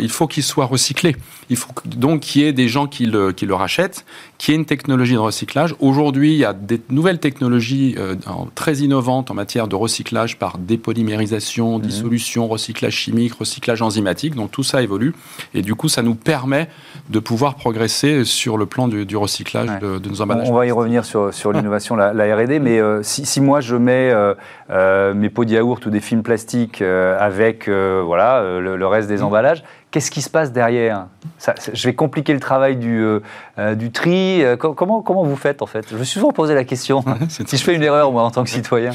il 0.00 0.08
faut 0.10 0.26
qu'il 0.26 0.42
soit 0.42 0.66
recyclé. 0.66 1.16
Il 1.48 1.56
faut 1.56 1.70
donc 1.84 2.20
qu'il 2.20 2.42
y 2.42 2.44
ait 2.44 2.52
des 2.52 2.68
gens 2.68 2.86
qui 2.86 3.06
le, 3.06 3.32
qui 3.32 3.46
le 3.46 3.54
rachètent, 3.54 4.04
qu'il 4.38 4.52
y 4.52 4.56
ait 4.56 4.58
une 4.58 4.66
technologie 4.66 5.14
de 5.14 5.18
recyclage. 5.18 5.74
Aujourd'hui, 5.78 6.32
il 6.32 6.38
y 6.38 6.44
a 6.44 6.52
des 6.52 6.80
nouvelles 6.90 7.20
technologies 7.20 7.94
euh, 7.98 8.16
très 8.54 8.78
innovantes 8.78 9.30
en 9.30 9.34
matière 9.34 9.68
de 9.68 9.76
recyclage 9.76 10.38
par 10.38 10.58
dépolymérisation, 10.58 11.78
dissolution, 11.78 12.48
recyclage 12.48 12.94
chimique, 12.94 13.34
recyclage 13.34 13.80
enzymatique. 13.80 14.34
Donc 14.34 14.50
tout 14.50 14.64
ça 14.64 14.82
évolue. 14.82 15.14
Et 15.54 15.62
du 15.62 15.74
coup, 15.74 15.88
ça 15.88 16.02
nous 16.02 16.14
permet 16.14 16.68
de 17.08 17.18
pouvoir 17.20 17.54
progresser 17.54 18.24
sur 18.24 18.58
le 18.58 18.66
plan 18.66 18.88
du, 18.88 19.06
du 19.06 19.16
recyclage 19.16 19.68
Ouais. 19.70 19.78
de, 19.78 19.98
de 19.98 20.08
nos 20.08 20.20
emballages. 20.22 20.50
on 20.50 20.54
va 20.54 20.66
y 20.66 20.72
revenir 20.72 21.04
sur, 21.04 21.32
sur 21.32 21.52
l'innovation, 21.54 21.94
la, 21.96 22.12
la 22.12 22.34
R&D, 22.36 22.58
mais 22.58 22.80
euh, 22.80 23.02
si, 23.02 23.24
si 23.26 23.40
moi 23.40 23.60
je 23.60 23.76
mets 23.76 24.10
euh, 24.10 24.34
euh, 24.70 25.14
mes 25.14 25.30
pots 25.30 25.44
de 25.44 25.50
yaourt 25.52 25.84
ou 25.86 25.90
des 25.90 26.00
films 26.00 26.22
plastiques 26.22 26.82
avec 26.82 27.68
voilà, 27.68 28.42
le, 28.60 28.76
le 28.76 28.86
reste 28.86 29.08
des 29.08 29.22
emballages, 29.22 29.62
qu'est-ce 29.96 30.10
qui 30.10 30.20
se 30.20 30.28
passe 30.28 30.52
derrière? 30.52 31.06
Ça- 31.38 31.54
Je 31.72 31.88
vais 31.88 31.94
compliquer 31.94 32.34
le 32.34 32.40
travail 32.40 32.76
du, 32.76 33.00
euh, 33.02 33.20
euh, 33.58 33.74
du 33.74 33.90
tri. 33.90 34.44
euh, 34.44 34.54
co- 34.58 34.74
comment, 34.74 35.00
comment 35.00 35.24
vous 35.24 35.36
faites 35.36 35.62
en 35.62 35.66
fait? 35.66 35.86
Je 35.90 35.96
me 35.96 36.04
suis 36.04 36.20
souvent 36.20 36.32
posé 36.32 36.54
la 36.54 36.64
question. 36.64 37.02
Si 37.30 37.56
je 37.56 37.64
fais 37.64 37.74
une 37.74 37.82
erreur, 37.82 38.12
moi, 38.12 38.22
en 38.24 38.30
tant 38.30 38.44
que 38.44 38.50
citoyen. 38.50 38.90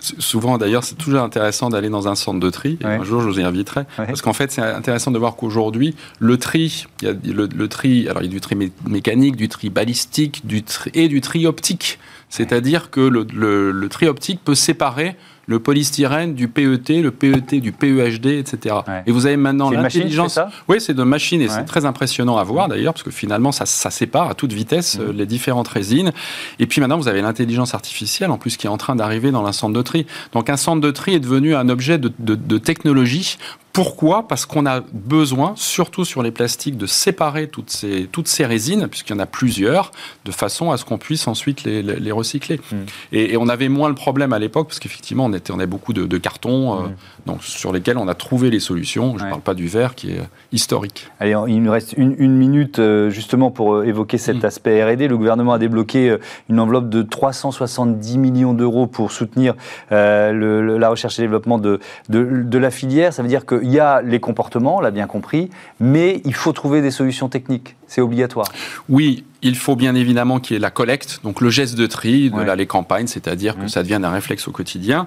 Souvent, 0.00 0.56
d'ailleurs, 0.56 0.84
c'est 0.84 0.94
toujours 0.94 1.20
intéressant 1.20 1.68
d'aller 1.68 1.90
dans 1.90 2.08
un 2.08 2.14
centre 2.14 2.40
de 2.40 2.48
tri. 2.48 2.78
Et. 2.80 2.84
Un 2.86 3.04
jour, 3.04 3.20
je 3.20 3.28
vous 3.28 3.40
y 3.40 3.42
inviterai. 3.42 3.82
Parce 3.98 4.22
qu'en 4.22 4.32
fait, 4.32 4.50
c'est 4.50 4.62
intéressant 4.62 5.10
de 5.10 5.18
voir 5.18 5.36
qu'aujourd'hui, 5.36 5.94
le 6.18 6.38
tri, 6.38 6.86
il 7.02 7.08
y 7.08 7.10
a 7.10 7.14
le, 7.34 7.46
le 7.54 7.68
tri, 7.68 8.08
alors 8.08 8.22
il 8.22 8.26
y 8.26 8.28
a 8.28 8.32
du 8.32 8.40
tri 8.40 8.54
mé- 8.54 8.72
mécanique, 8.86 9.36
du 9.36 9.50
tri 9.50 9.68
balistique, 9.68 10.46
du 10.46 10.62
tri, 10.62 10.90
et 10.94 11.08
du 11.08 11.20
tri 11.20 11.46
optique. 11.46 11.98
C'est-à-dire 12.30 12.90
que 12.90 13.00
le, 13.00 13.26
le- 13.34 13.70
le 13.70 13.88
tri 13.90 14.08
optique 14.08 14.40
peut 14.42 14.54
séparer 14.54 15.14
le 15.46 15.58
polystyrène 15.58 16.34
du 16.34 16.46
PET, 16.48 17.02
le 17.02 17.10
PET 17.10 17.60
du 17.60 17.72
PEHD, 17.72 18.26
etc. 18.38 18.76
Ouais. 18.86 19.02
Et 19.06 19.12
vous 19.12 19.26
avez 19.26 19.36
maintenant 19.36 19.70
l'intelligence. 19.70 20.38
Oui, 20.68 20.80
c'est 20.80 20.94
de 20.94 21.02
machine 21.02 21.40
et 21.40 21.48
Ouais. 21.48 21.50
c'est 21.54 21.64
très 21.64 21.84
impressionnant 21.84 22.36
à 22.38 22.44
voir 22.44 22.68
d'ailleurs, 22.68 22.92
parce 22.94 23.02
que 23.02 23.10
finalement, 23.10 23.50
ça, 23.52 23.66
ça 23.66 23.90
sépare 23.90 24.30
à 24.30 24.34
toute 24.34 24.52
vitesse 24.52 24.98
Mmh. 24.98 25.02
euh, 25.02 25.12
les 25.12 25.26
différentes 25.26 25.68
résines. 25.68 26.12
Et 26.58 26.66
puis 26.66 26.80
maintenant, 26.80 26.96
vous 26.98 27.08
avez 27.08 27.22
l'intelligence 27.22 27.74
artificielle 27.74 28.30
en 28.30 28.38
plus 28.38 28.56
qui 28.56 28.66
est 28.66 28.70
en 28.70 28.76
train 28.76 28.94
d'arriver 28.96 29.30
dans 29.32 29.44
un 29.46 29.52
centre 29.52 29.74
de 29.74 29.82
tri. 29.82 30.06
Donc 30.32 30.48
un 30.48 30.56
centre 30.56 30.80
de 30.80 30.90
tri 30.90 31.14
est 31.14 31.20
devenu 31.20 31.54
un 31.54 31.68
objet 31.68 31.98
de, 31.98 32.12
de- 32.18 32.34
de 32.36 32.58
technologie 32.58 33.36
Pourquoi? 33.72 34.28
Parce 34.28 34.44
qu'on 34.44 34.66
a 34.66 34.80
besoin, 34.92 35.54
surtout 35.56 36.04
sur 36.04 36.22
les 36.22 36.30
plastiques, 36.30 36.76
de 36.76 36.84
séparer 36.86 37.48
toutes 37.48 37.70
ces, 37.70 38.06
toutes 38.12 38.28
ces 38.28 38.44
résines, 38.44 38.86
puisqu'il 38.86 39.14
y 39.14 39.16
en 39.16 39.18
a 39.20 39.24
plusieurs, 39.26 39.92
de 40.26 40.30
façon 40.30 40.70
à 40.72 40.76
ce 40.76 40.84
qu'on 40.84 40.98
puisse 40.98 41.26
ensuite 41.26 41.64
les, 41.64 41.82
les- 41.82 41.98
les 41.98 42.12
recycler. 42.12 42.60
Mm. 42.70 42.76
Et, 43.12 43.32
et 43.32 43.36
on 43.38 43.48
avait 43.48 43.70
moins 43.70 43.88
le 43.88 43.94
problème 43.94 44.34
à 44.34 44.38
l'époque, 44.38 44.68
parce 44.68 44.78
qu'effectivement, 44.78 45.24
on, 45.24 45.32
était, 45.32 45.52
on 45.52 45.58
avait 45.58 45.66
beaucoup 45.66 45.94
de, 45.94 46.04
de 46.04 46.18
cartons 46.18 46.74
euh, 46.74 46.82
Mm. 46.88 46.94
donc, 47.26 47.42
sur 47.44 47.72
lesquels 47.72 47.96
on 47.96 48.08
a 48.08 48.14
trouvé 48.14 48.50
les 48.50 48.60
solutions. 48.60 49.12
Je 49.16 49.20
ne 49.20 49.24
Ouais. 49.24 49.30
parle 49.30 49.42
pas 49.42 49.54
du 49.54 49.68
verre, 49.68 49.94
qui 49.94 50.10
est 50.10 50.20
historique. 50.52 51.08
Allez, 51.18 51.34
il 51.48 51.62
nous 51.62 51.72
reste 51.72 51.94
une, 51.96 52.14
une 52.18 52.36
minute 52.36 52.78
euh, 52.78 53.08
justement 53.08 53.50
pour 53.50 53.74
euh, 53.74 53.84
évoquer 53.84 54.18
cet 54.18 54.42
Mm. 54.42 54.46
aspect 54.46 54.84
R&D. 54.84 55.08
Le 55.08 55.16
gouvernement 55.16 55.54
a 55.54 55.58
débloqué 55.58 56.16
une 56.50 56.60
enveloppe 56.60 56.90
de 56.90 57.00
370 57.02 58.18
millions 58.18 58.52
d'euros 58.52 58.86
pour 58.86 59.12
soutenir 59.12 59.54
le- 59.90 60.60
le- 60.60 60.76
la 60.78 60.88
recherche 60.90 61.18
et 61.18 61.22
développement 61.22 61.58
de, 61.58 61.80
de, 62.10 62.42
de 62.44 62.58
la 62.58 62.70
filière. 62.70 63.12
Ça 63.14 63.22
veut 63.22 63.28
dire 63.28 63.46
qu'il 63.62 63.72
y 63.72 63.78
a 63.80 64.02
les 64.02 64.20
comportements, 64.20 64.76
on 64.78 64.80
l'a 64.80 64.90
bien 64.90 65.06
compris, 65.06 65.50
mais 65.80 66.20
il 66.24 66.34
faut 66.34 66.52
trouver 66.52 66.82
des 66.82 66.90
solutions 66.90 67.28
techniques. 67.28 67.76
C'est 67.86 68.00
obligatoire. 68.00 68.46
Oui, 68.88 69.24
il 69.42 69.56
faut 69.56 69.76
bien 69.76 69.94
évidemment 69.94 70.40
qu'il 70.40 70.54
y 70.54 70.56
ait 70.56 70.60
la 70.60 70.70
collecte, 70.70 71.20
donc 71.24 71.40
le 71.40 71.50
geste 71.50 71.76
de 71.76 71.86
tri, 71.86 72.30
de 72.30 72.36
Ouais. 72.36 72.44
la, 72.44 72.56
les 72.56 72.66
campagnes, 72.66 73.06
c'est-à-dire 73.06 73.56
que 73.56 73.62
Mhm. 73.62 73.68
ça 73.68 73.82
devienne 73.82 74.04
un 74.04 74.10
réflexe 74.10 74.48
au 74.48 74.50
quotidien. 74.52 75.06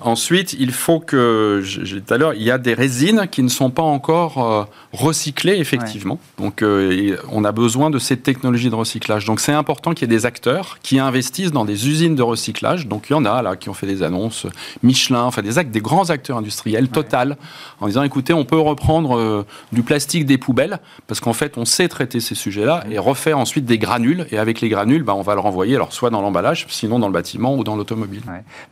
Ensuite, 0.00 0.54
il 0.58 0.72
faut 0.72 0.98
que, 1.00 1.60
j'ai 1.62 2.00
dit 2.00 2.02
tout 2.02 2.14
à 2.14 2.18
l'heure, 2.18 2.34
il 2.34 2.42
y 2.42 2.50
a 2.50 2.58
des 2.58 2.74
résines 2.74 3.28
qui 3.30 3.42
ne 3.42 3.48
sont 3.48 3.70
pas 3.70 3.82
encore 3.82 4.42
euh, 4.42 4.64
recyclées, 4.92 5.58
effectivement. 5.58 6.18
Donc, 6.38 6.62
euh, 6.62 7.16
on 7.30 7.44
a 7.44 7.52
besoin 7.52 7.90
de 7.90 7.98
cette 7.98 8.22
technologie 8.22 8.70
de 8.70 8.74
recyclage. 8.74 9.24
Donc, 9.24 9.40
c'est 9.40 9.52
important 9.52 9.92
qu'il 9.92 10.10
y 10.10 10.12
ait 10.12 10.16
des 10.16 10.26
acteurs 10.26 10.78
qui 10.82 10.98
investissent 10.98 11.52
dans 11.52 11.64
des 11.64 11.88
usines 11.88 12.16
de 12.16 12.22
recyclage. 12.22 12.88
Donc, 12.88 13.06
il 13.08 13.12
y 13.12 13.16
en 13.16 13.24
a 13.24 13.40
là 13.40 13.56
qui 13.56 13.68
ont 13.68 13.74
fait 13.74 13.86
des 13.86 14.02
annonces, 14.02 14.46
Michelin, 14.82 15.22
enfin 15.22 15.42
des, 15.42 15.58
actes, 15.58 15.70
des 15.70 15.80
grands 15.80 16.10
acteurs 16.10 16.38
industriels, 16.38 16.88
Total, 16.88 17.36
en 17.80 17.86
disant, 17.86 18.02
écoutez, 18.02 18.32
on 18.32 18.44
peut 18.44 18.58
reprendre 18.58 19.16
euh, 19.16 19.46
du 19.72 19.82
plastique 19.82 20.26
des 20.26 20.38
poubelles, 20.38 20.80
parce 21.06 21.20
qu'en 21.20 21.32
fait, 21.32 21.56
on 21.56 21.64
sait 21.64 21.88
traiter 21.88 22.20
ces 22.20 22.34
sujets-là 22.34 22.84
et 22.90 22.98
refaire 22.98 23.38
ensuite 23.38 23.64
des 23.64 23.78
granules. 23.78 24.26
Et 24.30 24.38
avec 24.38 24.60
les 24.60 24.68
granules, 24.68 25.02
bah, 25.02 25.14
on 25.14 25.22
va 25.22 25.34
le 25.34 25.40
renvoyer, 25.40 25.76
alors 25.76 25.92
soit 25.92 26.10
dans 26.10 26.20
l'emballage, 26.20 26.66
sinon 26.68 26.98
dans 26.98 27.06
le 27.06 27.12
bâtiment 27.12 27.54
ou 27.56 27.64
dans 27.64 27.76
l'automobile. 27.76 28.22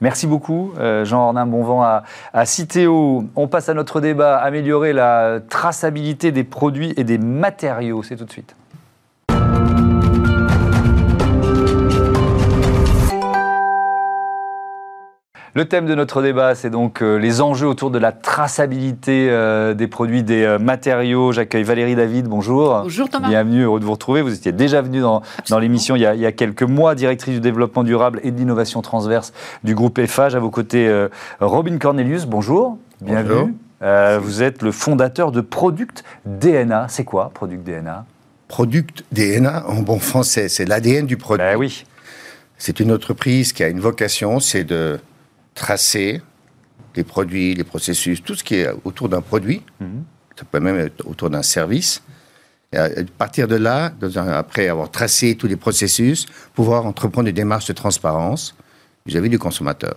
Merci 0.01 0.27
beaucoup, 0.27 0.73
euh, 0.79 1.05
Jean 1.13 1.27
Ornin 1.27 1.45
Bonvent 1.45 1.83
à, 1.83 2.05
à 2.33 2.47
Citéo. 2.47 3.25
On 3.37 3.47
passe 3.47 3.69
à 3.69 3.75
notre 3.75 4.01
débat, 4.01 4.39
améliorer 4.39 4.95
la 4.95 5.41
traçabilité 5.47 6.33
des 6.33 6.43
produits 6.43 6.95
et 6.97 7.05
des 7.05 7.19
matériaux. 7.19 8.03
C'est 8.03 8.17
tout 8.17 8.25
de 8.25 8.33
suite. 8.33 8.57
Le 15.55 15.67
thème 15.67 15.85
de 15.85 15.95
notre 15.95 16.23
débat, 16.23 16.55
c'est 16.55 16.71
donc 16.71 17.03
euh, 17.03 17.17
les 17.19 17.43
enjeux 17.43 17.67
autour 17.67 17.91
de 17.91 17.99
la 17.99 18.11
traçabilité 18.11 19.29
euh, 19.29 19.75
des 19.75 19.87
produits, 19.87 20.23
des 20.23 20.45
euh, 20.45 20.59
matériaux. 20.59 21.31
J'accueille 21.33 21.63
Valérie 21.63 21.95
David, 21.95 22.27
bonjour. 22.27 22.81
Bonjour 22.85 23.11
Thomas. 23.11 23.29
Bienvenue, 23.29 23.65
heureux 23.65 23.79
de 23.79 23.85
vous 23.85 23.93
retrouver. 23.93 24.23
Vous 24.23 24.33
étiez 24.35 24.53
déjà 24.53 24.81
venu 24.81 25.01
dans, 25.01 25.21
dans 25.51 25.59
l'émission 25.59 25.95
il, 25.95 26.01
y 26.01 26.07
a- 26.07 26.15
il 26.15 26.23
y 26.23 26.27
a 26.27 26.33
quelques 26.33 26.63
mois, 26.63 26.95
directrice 26.95 27.35
du 27.35 27.41
développement 27.41 27.85
durable 27.85 28.19
et 28.23 28.31
de 28.31 28.39
l'innovation 28.39 28.81
transverse 28.81 29.35
du 29.63 29.75
groupe 29.75 29.99
EFAGE. 29.99 30.35
À 30.35 30.39
vos 30.39 30.49
côtés, 30.49 30.89
euh, 30.89 31.09
Robin 31.41 31.77
Cornelius, 31.77 32.25
bonjour. 32.25 32.79
Bienvenue. 33.03 33.29
Bonjour. 33.35 33.49
Euh, 33.83 34.19
vous 34.23 34.43
êtes 34.43 34.63
le 34.63 34.73
fondateur 34.73 35.33
de 35.33 35.43
Product 35.43 36.03
DNA. 36.25 36.87
C'est 36.89 37.05
quoi 37.05 37.31
Product 37.35 37.63
DNA 37.63 38.07
Product 38.49 39.05
DNA, 39.13 39.65
en 39.69 39.83
bon 39.83 39.99
français, 39.99 40.49
c'est 40.49 40.65
l'ADN 40.65 41.05
du 41.05 41.19
produit. 41.19 41.45
Ben 41.45 41.57
oui. 41.59 41.85
C'est 42.57 42.81
une 42.81 42.91
entreprise 42.93 43.53
qui 43.53 43.63
a 43.63 43.69
une 43.69 43.81
vocation, 43.81 44.41
c'est 44.41 44.65
de 44.65 44.99
tracer 45.55 46.23
les 46.97 47.05
produits, 47.05 47.55
les 47.55 47.65
processus, 47.65 48.23
tout 48.23 48.35
ce 48.35 48.45
qui 48.45 48.57
est 48.57 48.69
autour 48.85 49.09
d'un 49.09 49.21
produit. 49.21 49.63
Mhm. 49.81 50.05
Ça 50.39 50.45
peut 50.51 50.61
même 50.61 50.79
être 50.79 51.07
autour 51.07 51.31
d'un 51.31 51.43
service. 51.43 52.03
Et 52.73 52.79
à 52.79 52.89
partir 53.19 53.49
de 53.49 53.57
là, 53.57 53.93
dans 54.01 54.19
un- 54.19 54.29
après 54.33 54.69
avoir 54.69 54.91
tracé 54.91 55.37
tous 55.37 55.47
les 55.47 55.57
processus, 55.57 56.27
pouvoir 56.55 56.87
entreprendre 56.87 57.27
des 57.27 57.33
démarches 57.33 57.67
de 57.67 57.75
transparence 57.75 58.55
vis-à-vis 59.05 59.29
du 59.29 59.39
consommateur. 59.39 59.95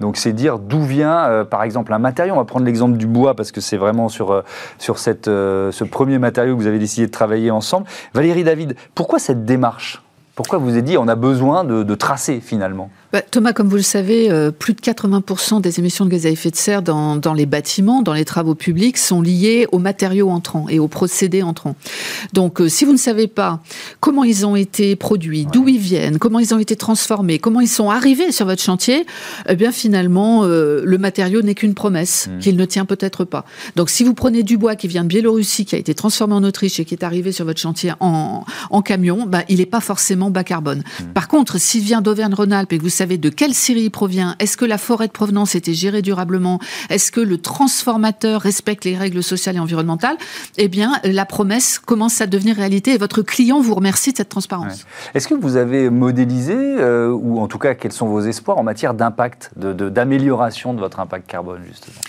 Donc 0.00 0.16
c'est 0.16 0.32
dire 0.32 0.58
d'où 0.58 0.82
vient, 0.82 1.26
euh, 1.28 1.44
par 1.44 1.62
exemple, 1.62 1.92
un 1.92 1.98
matériau. 1.98 2.32
On 2.32 2.38
va 2.38 2.46
prendre 2.46 2.64
l'exemple 2.64 2.96
du 2.96 3.06
bois 3.06 3.34
parce 3.36 3.52
que 3.52 3.60
c'est 3.60 3.76
vraiment 3.76 4.08
sur, 4.08 4.30
euh, 4.30 4.42
sur 4.78 4.98
cette, 4.98 5.28
euh, 5.28 5.70
ce 5.72 5.84
premier 5.84 6.18
matériau 6.18 6.56
que 6.56 6.62
vous 6.62 6.66
avez 6.66 6.78
décidé 6.78 7.06
de 7.06 7.12
travailler 7.12 7.50
ensemble. 7.50 7.86
Valérie 8.14 8.44
David, 8.44 8.76
pourquoi 8.94 9.18
cette 9.18 9.44
démarche? 9.44 10.02
Pourquoi 10.34 10.58
vous 10.58 10.70
avez 10.70 10.80
dit 10.82 10.96
on 10.96 11.08
a 11.08 11.16
besoin 11.16 11.64
de, 11.64 11.82
de 11.82 11.94
tracer 11.94 12.40
finalement? 12.40 12.90
Bah, 13.12 13.22
Thomas, 13.22 13.52
comme 13.52 13.68
vous 13.68 13.76
le 13.76 13.82
savez, 13.82 14.30
euh, 14.30 14.52
plus 14.52 14.72
de 14.72 14.80
80% 14.80 15.60
des 15.60 15.80
émissions 15.80 16.04
de 16.04 16.10
gaz 16.10 16.26
à 16.26 16.30
effet 16.30 16.50
de 16.50 16.56
serre 16.56 16.80
dans, 16.80 17.16
dans 17.16 17.34
les 17.34 17.44
bâtiments, 17.46 18.02
dans 18.02 18.12
les 18.12 18.24
travaux 18.24 18.54
publics, 18.54 18.96
sont 18.98 19.20
liées 19.20 19.66
aux 19.72 19.80
matériaux 19.80 20.30
entrants 20.30 20.68
et 20.68 20.78
aux 20.78 20.86
procédés 20.86 21.42
entrants. 21.42 21.74
Donc, 22.34 22.60
euh, 22.60 22.68
si 22.68 22.84
vous 22.84 22.92
ne 22.92 22.98
savez 22.98 23.26
pas 23.26 23.60
comment 23.98 24.22
ils 24.22 24.46
ont 24.46 24.54
été 24.54 24.94
produits, 24.94 25.46
d'où 25.52 25.66
ils 25.66 25.78
viennent, 25.78 26.18
comment 26.18 26.38
ils 26.38 26.54
ont 26.54 26.60
été 26.60 26.76
transformés, 26.76 27.40
comment 27.40 27.60
ils 27.60 27.68
sont 27.68 27.90
arrivés 27.90 28.30
sur 28.30 28.46
votre 28.46 28.62
chantier, 28.62 29.04
eh 29.48 29.56
bien, 29.56 29.72
finalement, 29.72 30.44
euh, 30.44 30.82
le 30.84 30.98
matériau 30.98 31.42
n'est 31.42 31.56
qu'une 31.56 31.74
promesse 31.74 32.28
qu'il 32.40 32.56
ne 32.56 32.64
tient 32.64 32.84
peut-être 32.84 33.24
pas. 33.24 33.44
Donc, 33.74 33.90
si 33.90 34.04
vous 34.04 34.14
prenez 34.14 34.44
du 34.44 34.56
bois 34.56 34.76
qui 34.76 34.86
vient 34.86 35.02
de 35.02 35.08
Biélorussie, 35.08 35.64
qui 35.64 35.74
a 35.74 35.78
été 35.78 35.94
transformé 35.94 36.34
en 36.34 36.44
Autriche 36.44 36.78
et 36.78 36.84
qui 36.84 36.94
est 36.94 37.02
arrivé 37.02 37.32
sur 37.32 37.44
votre 37.44 37.60
chantier 37.60 37.92
en, 37.98 38.44
en 38.70 38.82
camion, 38.82 39.26
bah, 39.26 39.42
il 39.48 39.58
n'est 39.58 39.66
pas 39.66 39.80
forcément 39.80 40.30
bas 40.30 40.44
carbone. 40.44 40.84
Par 41.12 41.26
contre, 41.26 41.58
s'il 41.58 41.82
vient 41.82 42.02
d'Auvergne-Rhône-Alpes 42.02 42.72
et 42.72 42.78
que 42.78 42.82
vous 42.82 42.99
savez 43.00 43.16
de 43.16 43.30
quelle 43.30 43.54
Syrie 43.54 43.84
il 43.84 43.90
provient, 43.90 44.36
est-ce 44.40 44.58
que 44.58 44.66
la 44.66 44.76
forêt 44.76 45.06
de 45.06 45.12
provenance 45.12 45.54
était 45.54 45.72
gérée 45.72 46.02
durablement, 46.02 46.60
est-ce 46.90 47.10
que 47.10 47.20
le 47.20 47.38
transformateur 47.38 48.42
respecte 48.42 48.84
les 48.84 48.96
règles 48.96 49.22
sociales 49.22 49.56
et 49.56 49.58
environnementales, 49.58 50.16
eh 50.58 50.68
bien, 50.68 51.00
la 51.04 51.24
promesse 51.24 51.78
commence 51.78 52.20
à 52.20 52.26
devenir 52.26 52.56
réalité 52.56 52.92
et 52.92 52.98
votre 52.98 53.22
client 53.22 53.60
vous 53.60 53.74
remercie 53.74 54.12
de 54.12 54.18
cette 54.18 54.28
transparence. 54.28 54.84
Est-ce 55.14 55.28
que 55.28 55.34
vous 55.34 55.56
avez 55.56 55.88
modélisé, 55.88 56.54
euh, 56.54 57.10
ou 57.10 57.40
en 57.40 57.48
tout 57.48 57.58
cas 57.58 57.74
quels 57.74 57.92
sont 57.92 58.06
vos 58.06 58.20
espoirs 58.20 58.58
en 58.58 58.64
matière 58.64 58.92
d'impact, 58.92 59.50
d'amélioration 59.56 59.86
de, 59.86 59.88
d'amélioration 59.88 60.74
de 60.74 60.80
votre 60.80 61.00
impact 61.00 61.26
carbone 61.26 61.62
justement? 61.66 62.00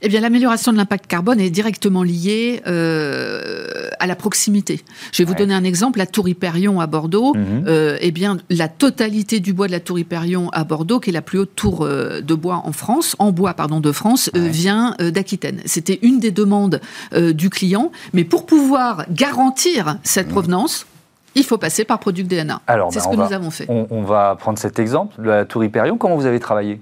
Eh 0.00 0.08
bien, 0.08 0.20
l'amélioration 0.20 0.70
de 0.72 0.76
l'impact 0.76 1.06
carbone 1.08 1.40
est 1.40 1.50
directement 1.50 2.02
liée 2.04 2.62
euh, 2.68 3.88
à 3.98 4.06
la 4.06 4.14
proximité. 4.14 4.84
Je 5.12 5.18
vais 5.22 5.24
vous 5.24 5.32
Ouais. 5.32 5.38
donner 5.38 5.54
un 5.54 5.64
exemple. 5.64 5.98
La 5.98 6.06
Tour 6.06 6.28
Hyperion 6.28 6.80
à 6.80 6.86
Bordeaux, 6.86 7.34
Mhm. 7.34 7.64
euh, 7.66 7.96
eh 8.00 8.10
bien, 8.12 8.36
la 8.48 8.68
totalité 8.68 9.40
du 9.40 9.52
bois 9.52 9.66
de 9.66 9.72
la 9.72 9.80
Tour 9.80 9.98
Hyperion 9.98 10.50
à 10.50 10.62
Bordeaux, 10.64 11.00
qui 11.00 11.10
est 11.10 11.12
la 11.12 11.22
plus 11.22 11.40
haute 11.40 11.54
tour 11.56 11.84
euh, 11.84 12.20
de 12.20 12.34
bois 12.34 12.62
en 12.64 12.72
France, 12.72 13.16
en 13.18 13.32
bois, 13.32 13.54
pardon, 13.54 13.80
de 13.80 13.90
France, 13.92 14.30
euh, 14.36 14.42
Ouais. 14.44 14.48
vient 14.50 14.94
euh, 15.00 15.10
d'Aquitaine. 15.10 15.60
C'était 15.64 15.98
une 16.02 16.20
des 16.20 16.30
demandes 16.30 16.80
euh, 17.14 17.32
du 17.32 17.50
client. 17.50 17.90
Mais 18.12 18.24
pour 18.24 18.46
pouvoir 18.46 19.04
garantir 19.10 19.98
cette 20.04 20.28
provenance, 20.28 20.86
il 21.34 21.44
faut 21.44 21.58
passer 21.58 21.84
par 21.84 21.98
Product 21.98 22.28
DNA. 22.30 22.60
C'est 22.68 22.74
ben, 22.76 22.90
ce 22.90 22.98
on 23.08 23.10
que 23.10 23.16
va- 23.16 23.26
nous 23.26 23.32
avons 23.32 23.50
fait. 23.50 23.66
on, 23.68 23.86
on 23.90 24.02
va 24.02 24.36
prendre 24.38 24.58
cet 24.58 24.78
exemple 24.78 25.20
de 25.20 25.26
la 25.28 25.44
Tour 25.44 25.64
Hyperion. 25.64 25.98
Comment 25.98 26.16
vous 26.16 26.26
avez 26.26 26.38
travaillé? 26.40 26.80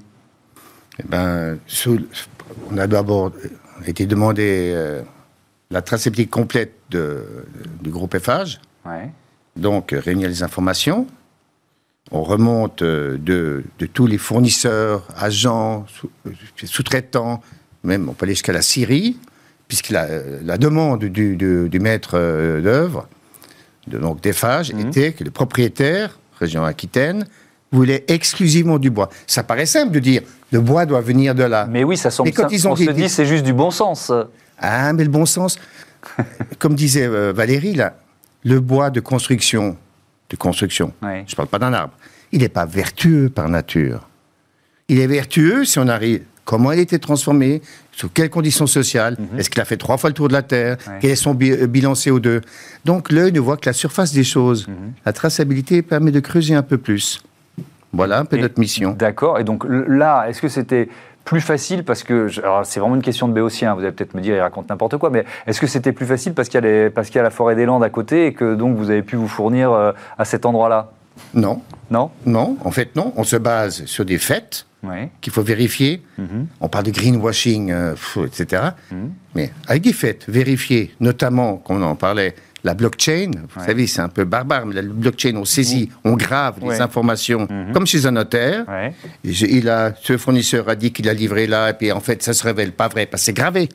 Eh 0.98 1.02
ben, 1.08 1.58
sous- 1.66 2.00
on 2.70 2.78
a 2.78 2.86
d'abord 2.86 3.32
été 3.86 4.06
demandé 4.06 4.72
euh, 4.74 5.02
la 5.70 5.82
traçabilité 5.82 6.28
complète 6.28 6.74
de- 6.90 7.24
du 7.82 7.90
groupe 7.90 8.16
FH, 8.18 8.58
Ouais. 8.84 9.10
donc 9.56 9.92
euh, 9.92 10.00
réunir 10.00 10.28
les 10.28 10.42
informations. 10.42 11.06
On 12.12 12.22
remonte 12.22 12.82
euh, 12.82 13.18
de, 13.18 13.64
de 13.78 13.86
tous 13.86 14.06
les 14.06 14.18
fournisseurs, 14.18 15.06
agents, 15.16 15.84
sous- 15.88 16.10
sous-traitants, 16.64 17.42
même 17.82 18.08
on 18.08 18.12
peut 18.12 18.24
aller 18.24 18.34
jusqu'à 18.34 18.52
la 18.52 18.62
Syrie, 18.62 19.18
puisque 19.68 19.90
la, 19.90 20.06
la 20.42 20.58
demande 20.58 21.00
du, 21.04 21.36
du- 21.36 21.68
du 21.68 21.80
maître 21.80 22.12
d'œuvre, 22.60 23.08
de, 23.88 23.98
donc 23.98 24.20
Mhm. 24.72 24.88
était 24.88 25.12
que 25.12 25.24
le 25.24 25.30
propriétaire, 25.30 26.18
région 26.38 26.64
Aquitaine, 26.64 27.26
voulait 27.72 28.04
exclusivement 28.08 28.78
du 28.78 28.90
bois. 28.90 29.08
Ça 29.26 29.42
paraît 29.42 29.66
simple 29.66 29.92
de 29.92 29.98
dire 29.98 30.22
le 30.52 30.60
bois 30.60 30.86
doit 30.86 31.00
venir 31.00 31.34
de 31.34 31.42
là. 31.42 31.66
Mais 31.68 31.84
oui, 31.84 31.96
ça 31.96 32.10
semble 32.10 32.28
Mais 32.28 32.32
quand 32.32 32.42
simple. 32.42 32.54
ils 32.54 32.68
ont 32.68 32.72
On 32.72 32.74
dit- 32.74 32.86
se 32.86 32.90
dit 32.92 33.08
c'est 33.08 33.26
juste 33.26 33.44
du 33.44 33.52
bon 33.52 33.70
sens. 33.70 34.12
Ah, 34.58 34.92
mais 34.92 35.04
le 35.04 35.10
bon 35.10 35.26
sens. 35.26 35.58
Comme 36.58 36.74
disait 36.74 37.06
euh, 37.06 37.32
Valérie, 37.34 37.74
là, 37.74 37.96
le 38.44 38.60
bois 38.60 38.90
de 38.90 39.00
construction, 39.00 39.76
de 40.30 40.36
construction, 40.36 40.92
Ouais. 41.02 41.24
je 41.26 41.32
ne 41.32 41.36
parle 41.36 41.48
pas 41.48 41.58
d'un 41.58 41.72
arbre, 41.72 41.94
il 42.32 42.40
n'est 42.40 42.48
pas 42.48 42.64
vertueux 42.66 43.28
par 43.28 43.48
nature. 43.48 44.08
Il 44.88 45.00
est 45.00 45.06
vertueux 45.08 45.64
si 45.64 45.78
on 45.78 45.88
arrive. 45.88 46.22
Comment 46.44 46.70
il 46.70 46.78
a 46.78 46.82
été 46.82 47.00
transformé 47.00 47.60
Sous 47.90 48.08
quelles 48.08 48.30
conditions 48.30 48.68
sociales 48.68 49.16
Est-ce 49.36 49.50
qu'il 49.50 49.60
a 49.60 49.64
fait 49.64 49.76
trois 49.76 49.96
fois 49.96 50.10
le 50.10 50.14
tour 50.14 50.28
de 50.28 50.32
la 50.32 50.42
Terre 50.42 50.76
Mhm. 50.86 50.92
Ouais. 50.92 50.98
Quel 51.00 51.10
est 51.10 51.16
son 51.16 51.34
bi- 51.34 51.50
euh, 51.50 51.66
bilan 51.66 51.94
CO2 51.94 52.40
Donc 52.84 53.10
l'œil 53.10 53.32
ne 53.32 53.40
voit 53.40 53.56
que 53.56 53.68
la 53.68 53.72
surface 53.72 54.12
des 54.12 54.22
choses. 54.22 54.68
Mhm. 54.68 54.92
La 55.04 55.12
traçabilité 55.12 55.82
permet 55.82 56.12
de 56.12 56.20
creuser 56.20 56.54
un 56.54 56.62
peu 56.62 56.78
plus. 56.78 57.20
Voilà 57.92 58.18
un 58.18 58.24
peu 58.24 58.36
Et- 58.36 58.40
notre 58.42 58.58
mission. 58.58 58.92
D'accord. 58.92 59.38
Et 59.38 59.44
donc 59.44 59.64
là, 59.68 60.26
est-ce 60.28 60.40
que 60.42 60.48
c'était 60.48 60.88
plus 61.24 61.40
facile 61.40 61.82
parce 61.84 62.04
que, 62.04 62.28
c'est 62.64 62.78
vraiment 62.78 62.94
une 62.94 63.02
question 63.02 63.26
de 63.26 63.32
béotien, 63.32 63.74
vous 63.74 63.80
allez 63.80 63.90
peut-être 63.90 64.14
me 64.14 64.20
dire, 64.20 64.36
il 64.36 64.40
raconte 64.40 64.68
n'importe 64.68 64.96
quoi, 64.96 65.10
mais 65.10 65.24
est-ce 65.48 65.60
que 65.60 65.66
c'était 65.66 65.92
plus 65.92 66.06
facile 66.06 66.34
parce 66.34 66.48
qu'il 66.48 66.62
y, 66.62 66.66
a 66.66 66.86
y 66.86 67.14
la 67.16 67.30
forêt 67.30 67.56
des 67.56 67.64
Landes 67.66 67.82
à 67.82 67.90
côté 67.90 68.26
et 68.26 68.32
que 68.32 68.54
donc 68.54 68.76
vous 68.76 68.90
avez 68.90 69.02
pu 69.02 69.16
vous 69.16 69.26
fournir 69.26 69.72
euh, 69.72 69.90
à 70.18 70.24
cet 70.24 70.46
endroit-là? 70.46 70.90
Non, 71.34 71.62
Non? 71.90 72.10
Non, 72.26 72.56
en 72.64 72.70
fait 72.70 72.94
non. 72.94 73.12
On 73.16 73.24
se 73.24 73.36
base 73.36 73.84
sur 73.86 74.04
des 74.04 74.18
faits. 74.18 74.66
Qu'il 75.20 75.32
faut 75.32 75.42
vérifier. 75.42 76.00
Mhm. 76.16 76.46
On 76.60 76.68
parle 76.68 76.84
de 76.84 76.92
greenwashing, 76.92 77.72
euh, 77.72 77.92
pff, 77.94 78.18
etc. 78.24 78.62
Mhm. 78.92 79.10
Mais 79.34 79.50
avec 79.66 79.82
des 79.82 79.92
faits, 79.92 80.26
vérifier, 80.28 80.94
notamment, 81.00 81.56
comme 81.56 81.82
on 81.82 81.86
en 81.86 81.96
parlait, 81.96 82.36
la 82.66 82.74
blockchain. 82.74 83.30
Vous 83.54 83.60
Ouais. 83.60 83.66
savez, 83.66 83.86
c'est 83.86 84.00
un 84.02 84.08
peu 84.08 84.24
barbare, 84.24 84.66
mais 84.66 84.74
la 84.74 84.82
blockchain, 84.82 85.34
on 85.36 85.44
saisit, 85.44 85.88
on 86.04 86.14
grave 86.14 86.56
Ouais. 86.62 86.74
les 86.74 86.80
informations, 86.82 87.46
Mhm. 87.50 87.72
comme 87.72 87.86
chez 87.86 88.04
un 88.06 88.10
notaire. 88.10 88.64
Ouais. 88.68 88.92
Il 89.24 89.68
a, 89.70 89.94
ce 90.02 90.18
fournisseur 90.18 90.68
a 90.68 90.74
dit 90.74 90.92
qu'il 90.92 91.08
a 91.08 91.14
livré 91.14 91.46
là, 91.46 91.70
et 91.70 91.72
puis 91.74 91.90
en 91.92 92.00
fait, 92.00 92.22
ça 92.22 92.34
se 92.34 92.42
révèle 92.42 92.72
pas 92.72 92.88
vrai, 92.88 93.06
parce 93.06 93.22
que 93.22 93.26
c'est 93.26 93.32
gravé. 93.32 93.68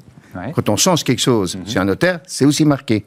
Quand 0.54 0.70
on 0.70 0.78
change 0.78 1.04
quelque 1.04 1.20
chose 1.22 1.56
Mhm. 1.56 1.68
chez 1.68 1.80
un 1.80 1.86
notaire, 1.86 2.20
c'est 2.28 2.46
aussi 2.46 2.64
marqué. 2.66 3.06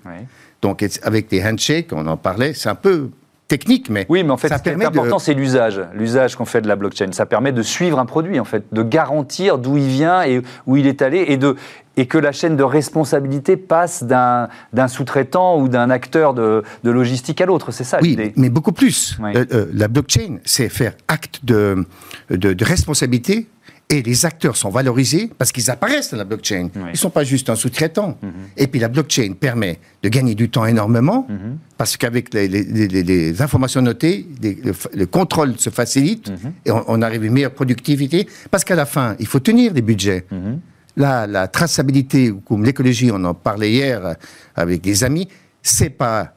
Donc, 0.60 0.84
avec 1.02 1.28
des 1.28 1.42
handshakes, 1.44 1.92
on 1.92 2.06
en 2.06 2.16
parlait, 2.16 2.54
c'est 2.54 2.68
un 2.68 2.74
peu 2.74 3.10
technique, 3.48 3.90
mais 3.90 4.06
Oui, 4.08 4.22
mais 4.22 4.30
en 4.30 4.36
fait, 4.36 4.48
ça 4.48 4.58
ce 4.58 4.62
qui 4.62 4.70
est 4.70 4.84
important, 4.84 5.16
de... 5.16 5.22
c'est 5.22 5.34
l'usage. 5.34 5.80
L'usage 5.94 6.36
qu'on 6.36 6.44
fait 6.44 6.60
de 6.60 6.68
la 6.68 6.76
blockchain. 6.76 7.12
Ça 7.12 7.26
permet 7.26 7.52
de 7.52 7.62
suivre 7.62 7.98
un 7.98 8.06
produit, 8.06 8.40
en 8.40 8.44
fait, 8.44 8.64
de 8.72 8.82
garantir 8.82 9.58
d'où 9.58 9.76
il 9.76 9.86
vient 9.86 10.22
et 10.22 10.42
où 10.66 10.76
il 10.76 10.86
est 10.86 11.02
allé, 11.02 11.24
et, 11.28 11.36
de, 11.36 11.56
et 11.96 12.06
que 12.06 12.18
la 12.18 12.32
chaîne 12.32 12.56
de 12.56 12.62
responsabilité 12.62 13.56
passe 13.56 14.02
d'un 14.02 14.48
d'un 14.72 14.88
sous-traitant 14.88 15.58
ou 15.60 15.68
d'un 15.68 15.90
acteur 15.90 16.34
de, 16.34 16.62
de 16.82 16.90
logistique 16.90 17.40
à 17.40 17.46
l'autre. 17.46 17.70
C'est 17.70 17.84
ça 17.84 17.98
Oui, 18.02 18.32
mais 18.36 18.48
beaucoup 18.48 18.72
plus. 18.72 19.16
Oui. 19.22 19.32
Euh, 19.36 19.44
euh, 19.52 19.66
la 19.72 19.88
blockchain, 19.88 20.38
c'est 20.44 20.68
faire 20.68 20.94
acte 21.08 21.40
de, 21.44 21.86
de, 22.30 22.52
de 22.52 22.64
responsabilité 22.64 23.46
et 23.94 24.02
les 24.02 24.26
acteurs 24.26 24.56
sont 24.56 24.70
valorisés 24.70 25.30
parce 25.38 25.52
qu'ils 25.52 25.70
apparaissent 25.70 26.10
dans 26.10 26.16
la 26.16 26.24
blockchain. 26.24 26.68
Oui. 26.74 26.82
Ils 26.86 26.90
ne 26.92 26.96
sont 26.96 27.10
pas 27.10 27.24
juste 27.24 27.48
un 27.50 27.54
sous-traitant. 27.56 28.18
Mhm. 28.22 28.30
Et 28.56 28.66
puis 28.66 28.80
la 28.80 28.88
blockchain 28.88 29.32
permet 29.38 29.78
de 30.02 30.08
gagner 30.08 30.34
du 30.34 30.50
temps 30.50 30.66
énormément 30.66 31.26
Mhm. 31.28 31.58
parce 31.78 31.96
qu'avec 31.96 32.34
les, 32.34 32.48
les- 32.48 32.64
les- 32.64 32.88
les- 32.88 33.02
les 33.02 33.42
informations 33.42 33.82
notées, 33.82 34.26
les- 34.42 34.58
le, 34.94 35.06
contrôle 35.06 35.58
se 35.58 35.70
facilite 35.70 36.30
Mhm. 36.30 36.52
et 36.66 36.70
on, 36.70 36.84
on 36.88 37.02
arrive 37.02 37.22
à 37.22 37.26
une 37.26 37.32
meilleure 37.32 37.52
productivité 37.54 38.26
parce 38.50 38.64
qu'à 38.64 38.74
la 38.74 38.86
fin, 38.86 39.14
il 39.20 39.26
faut 39.26 39.40
tenir 39.40 39.72
des 39.72 39.82
budgets. 39.82 40.24
Mhm. 40.30 40.60
La, 40.96 41.48
traçabilité, 41.48 42.32
comme 42.46 42.64
l'écologie, 42.64 43.10
on 43.12 43.24
en 43.24 43.34
parlait 43.34 43.70
hier 43.72 44.14
avec 44.54 44.80
des 44.80 45.02
amis, 45.04 45.28
c'est 45.62 45.90
pas 45.90 46.34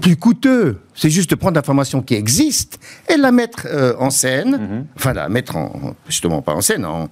plus 0.00 0.16
coûteux. 0.16 0.78
C'est 0.94 1.10
juste 1.10 1.30
de 1.30 1.34
prendre 1.36 1.54
l'information 1.56 2.02
qui 2.02 2.14
existe 2.14 2.78
et 3.12 3.16
la 3.16 3.32
mettre 3.32 3.66
euh, 3.66 3.94
en 3.98 4.10
scène, 4.10 4.58
Mhm. 4.60 4.86
enfin 4.96 5.12
la 5.14 5.28
mettre 5.28 5.56
en, 5.56 5.94
justement 6.08 6.42
pas 6.42 6.54
en 6.54 6.60
scène, 6.60 6.84
en- 6.84 7.08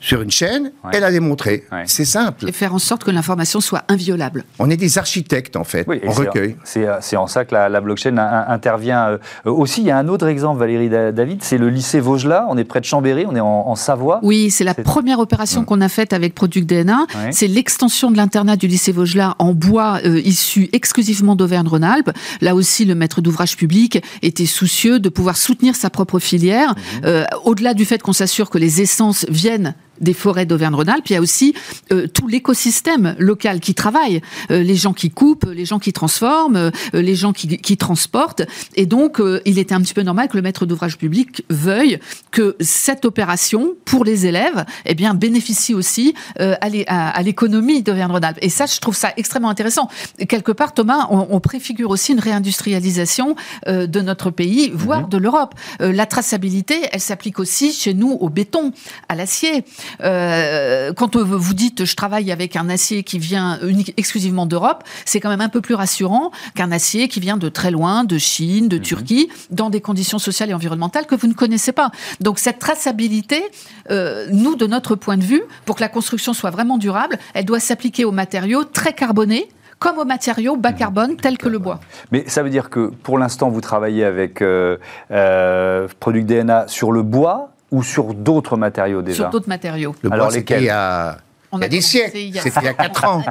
sur 0.00 0.22
une 0.22 0.30
chaîne 0.30 0.72
Ouais. 0.84 0.96
et 0.96 1.00
la 1.00 1.10
démontrer. 1.10 1.64
Ouais. 1.70 1.84
C'est 1.86 2.04
simple. 2.04 2.48
Et 2.48 2.52
faire 2.52 2.74
en 2.74 2.78
sorte 2.78 3.04
que 3.04 3.10
l'information 3.10 3.60
soit 3.60 3.82
inviolable. 3.88 4.44
On 4.58 4.70
est 4.70 4.76
des 4.76 4.98
architectes 4.98 5.56
en 5.56 5.64
fait. 5.64 5.84
Oui, 5.86 6.00
on 6.06 6.10
recueille. 6.12 6.56
C'est 6.64 6.86
euh, 6.86 6.96
c'est 7.00 7.16
en 7.16 7.26
ça 7.26 7.44
que 7.44 7.54
la, 7.54 7.68
la 7.68 7.80
blockchain 7.80 8.16
a- 8.16 8.24
a- 8.24 8.52
intervient 8.52 9.08
euh, 9.08 9.18
euh, 9.46 9.50
aussi. 9.50 9.82
Il 9.82 9.86
y 9.86 9.90
a 9.90 9.98
un 9.98 10.08
autre 10.08 10.26
exemple, 10.26 10.58
Valérie 10.58 10.88
Da- 10.88 11.12
David, 11.12 11.42
c'est 11.42 11.58
le 11.58 11.68
lycée 11.68 12.00
Vaugelas. 12.00 12.46
On 12.48 12.56
est 12.56 12.64
près 12.64 12.80
de 12.80 12.84
Chambéry, 12.86 13.26
on 13.28 13.36
est 13.36 13.40
en, 13.40 13.68
en 13.68 13.74
Savoie. 13.74 14.20
Oui, 14.22 14.50
c'est 14.50 14.64
la 14.64 14.74
première 14.74 15.18
opération 15.18 15.64
qu'on 15.64 15.80
a 15.80 15.88
faite 15.88 16.12
avec 16.12 16.34
Product 16.34 16.66
DNA. 16.68 16.98
Ouais. 17.00 17.32
C'est 17.32 17.46
l'extension 17.46 18.10
de 18.10 18.16
l'internat 18.16 18.56
du 18.56 18.66
lycée 18.66 18.92
Vaugelas 18.92 19.34
en 19.38 19.52
bois 19.52 20.00
euh, 20.04 20.20
issu 20.24 20.68
exclusivement 20.72 21.36
d'Auvergne-Rhône-Alpes. 21.36 22.10
Là 22.40 22.54
aussi, 22.54 22.84
le 22.84 22.94
maître 22.94 23.20
d'ouvrage 23.20 23.56
public 23.56 24.02
était 24.22 24.46
soucieux 24.46 24.98
de 24.98 25.08
pouvoir 25.08 25.36
soutenir 25.36 25.76
sa 25.76 25.90
propre 25.90 26.18
filière. 26.18 26.74
Euh, 27.04 27.24
Au-delà 27.44 27.74
du 27.74 27.84
fait 27.84 28.00
qu'on 28.02 28.12
s'assure 28.12 28.48
que 28.50 28.58
les 28.58 28.80
essences 28.80 29.26
viennent 29.28 29.74
des 30.00 30.14
forêts 30.14 30.46
d'Auvergne-Rhône-Alpes, 30.46 31.08
il 31.10 31.12
y 31.12 31.16
a 31.16 31.20
aussi 31.20 31.54
euh, 31.92 32.06
tout 32.06 32.26
l'écosystème 32.28 33.14
local 33.18 33.60
qui 33.60 33.74
travaille, 33.74 34.20
Euh, 34.50 34.62
les 34.62 34.76
gens 34.76 34.94
qui 34.94 35.10
coupent, 35.10 35.46
les 35.52 35.64
gens 35.64 35.78
qui 35.78 35.92
transforment, 35.92 36.56
euh, 36.56 36.70
les 36.92 37.14
gens 37.14 37.32
qui, 37.32 37.46
qui 37.58 37.76
transportent. 37.76 38.42
Et 38.74 38.86
donc, 38.86 39.20
euh, 39.20 39.40
il 39.44 39.58
était 39.58 39.74
un 39.74 39.80
petit 39.80 39.94
peu 39.94 40.02
normal 40.02 40.28
que 40.28 40.36
le 40.36 40.42
maître 40.42 40.66
d'ouvrage 40.66 40.96
public 40.96 41.44
veuille 41.50 41.98
que 42.30 42.56
cette 42.60 43.04
opération, 43.04 43.74
pour 43.84 44.04
les 44.04 44.26
élèves, 44.26 44.64
eh 44.86 44.94
bien, 44.94 45.14
bénéficie 45.14 45.74
aussi 45.74 46.14
euh, 46.40 46.54
à 46.60 46.68
l'é- 46.68 46.84
à 46.88 47.10
à 47.10 47.22
l'économie 47.22 47.82
d'Auvergne-Rhône-Alpes. 47.82 48.38
Et 48.40 48.48
ça, 48.48 48.66
je 48.66 48.78
trouve 48.80 48.96
ça 48.96 49.12
extrêmement 49.16 49.50
intéressant. 49.50 49.88
Quelque 50.28 50.52
part, 50.52 50.72
Thomas, 50.74 51.06
on, 51.10 51.26
on 51.30 51.40
préfigure 51.40 51.90
aussi 51.90 52.12
une 52.12 52.20
réindustrialisation 52.20 53.36
euh, 53.68 53.86
de 53.86 54.00
notre 54.00 54.30
pays, 54.30 54.70
voire 54.74 55.08
de 55.08 55.18
l'Europe. 55.18 55.54
Euh, 55.80 55.92
la 55.92 56.06
traçabilité, 56.06 56.76
elle 56.92 57.00
s'applique 57.00 57.38
aussi 57.38 57.72
chez 57.72 57.94
nous 57.94 58.12
au 58.12 58.28
béton, 58.28 58.72
à 59.08 59.14
l'acier. 59.14 59.64
Euh, 60.02 60.92
quand 60.92 61.16
vous 61.16 61.54
dites 61.54 61.84
je 61.84 61.96
travaille 61.96 62.32
avec 62.32 62.56
un 62.56 62.68
acier 62.68 63.02
qui 63.02 63.18
vient 63.18 63.58
unique, 63.62 63.94
exclusivement 63.96 64.46
d'Europe, 64.46 64.84
c'est 65.04 65.20
quand 65.20 65.28
même 65.28 65.40
un 65.40 65.48
peu 65.48 65.60
plus 65.60 65.74
rassurant 65.74 66.30
qu'un 66.54 66.72
acier 66.72 67.08
qui 67.08 67.20
vient 67.20 67.36
de 67.36 67.48
très 67.48 67.70
loin, 67.70 68.04
de 68.04 68.18
Chine, 68.18 68.68
de 68.68 68.78
Turquie, 68.78 69.28
dans 69.50 69.70
des 69.70 69.80
conditions 69.80 70.18
sociales 70.18 70.50
et 70.50 70.54
environnementales 70.54 71.06
que 71.06 71.14
vous 71.14 71.26
ne 71.26 71.34
connaissez 71.34 71.72
pas. 71.72 71.90
Donc 72.20 72.38
cette 72.38 72.58
traçabilité, 72.58 73.42
euh, 73.90 74.26
nous, 74.30 74.56
de 74.56 74.66
notre 74.66 74.94
point 74.94 75.16
de 75.16 75.24
vue, 75.24 75.42
pour 75.64 75.76
que 75.76 75.80
la 75.80 75.88
construction 75.88 76.32
soit 76.32 76.50
vraiment 76.50 76.78
durable, 76.78 77.18
elle 77.34 77.44
doit 77.44 77.60
s'appliquer 77.60 78.04
aux 78.04 78.12
matériaux 78.12 78.64
très 78.64 78.92
carbonés 78.92 79.48
comme 79.78 79.98
aux 79.98 80.04
matériaux 80.04 80.56
bas 80.56 80.72
carbone 80.72 81.16
tels 81.16 81.38
que 81.38 81.48
le 81.48 81.58
bois. 81.58 81.80
Mais 82.12 82.24
ça 82.28 82.42
veut 82.42 82.50
dire 82.50 82.68
que 82.68 82.90
pour 83.02 83.18
l'instant, 83.18 83.48
vous 83.48 83.62
travaillez 83.62 84.04
avec 84.04 84.42
euh, 84.42 84.76
euh, 85.10 85.88
Product 85.98 86.26
DNA 86.26 86.68
sur 86.68 86.92
le 86.92 87.02
bois 87.02 87.50
ou 87.70 87.82
sur 87.82 88.14
d'autres 88.14 88.56
matériaux 88.56 89.02
déjà 89.02 89.16
Sur 89.24 89.30
d'autres 89.30 89.48
matériaux. 89.48 89.94
Le 90.02 90.12
Alors, 90.12 90.26
bois, 90.26 90.34
c'était 90.34 90.54
lesquels 90.54 90.62
il 90.62 90.66
y 90.66 90.70
a, 90.70 91.18
On 91.52 91.58
il 91.58 91.62
y 91.62 91.64
a 91.64 91.68
des 91.68 91.80
siècles. 91.80 92.10
C'était 92.10 92.60
il 92.60 92.64
y 92.64 92.68
a 92.68 92.74
4 92.74 93.04
ans. 93.08 93.22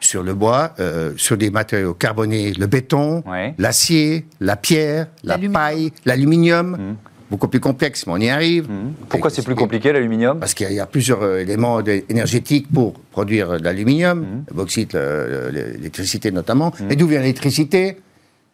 Sur 0.00 0.22
le 0.22 0.34
bois, 0.34 0.74
euh, 0.80 1.12
sur 1.16 1.36
des 1.38 1.50
matériaux 1.50 1.94
carbonés, 1.94 2.52
le 2.52 2.66
béton, 2.66 3.22
Ouais. 3.26 3.54
l'acier, 3.58 4.26
la 4.40 4.56
pierre, 4.56 5.06
la 5.22 5.38
paille, 5.38 5.92
l'aluminium. 6.04 6.96
Beaucoup 7.30 7.48
plus 7.48 7.58
complexe, 7.58 8.06
mais 8.06 8.12
on 8.12 8.18
y 8.18 8.28
arrive. 8.28 8.68
Mhm. 8.70 8.92
Pourquoi 9.08 9.30
c'est 9.30 9.42
plus 9.42 9.54
compliqué 9.54 9.92
l'aluminium 9.92 10.38
Parce 10.38 10.52
qu'il 10.52 10.64
y 10.64 10.68
a- 10.68 10.72
il 10.72 10.76
y 10.76 10.80
a 10.80 10.86
plusieurs 10.86 11.22
euh, 11.22 11.38
éléments 11.40 11.80
énergétiques 12.10 12.70
pour 12.72 12.92
produire 13.10 13.58
de 13.58 13.64
l'aluminium, 13.64 14.44
le 14.48 14.54
bauxite, 14.54 14.92
le- 14.92 15.48
le- 15.50 15.72
l'électricité 15.78 16.30
notamment. 16.30 16.70
Et 16.90 16.96
d'où 16.96 17.06
vient 17.08 17.20
l'électricité? 17.20 17.96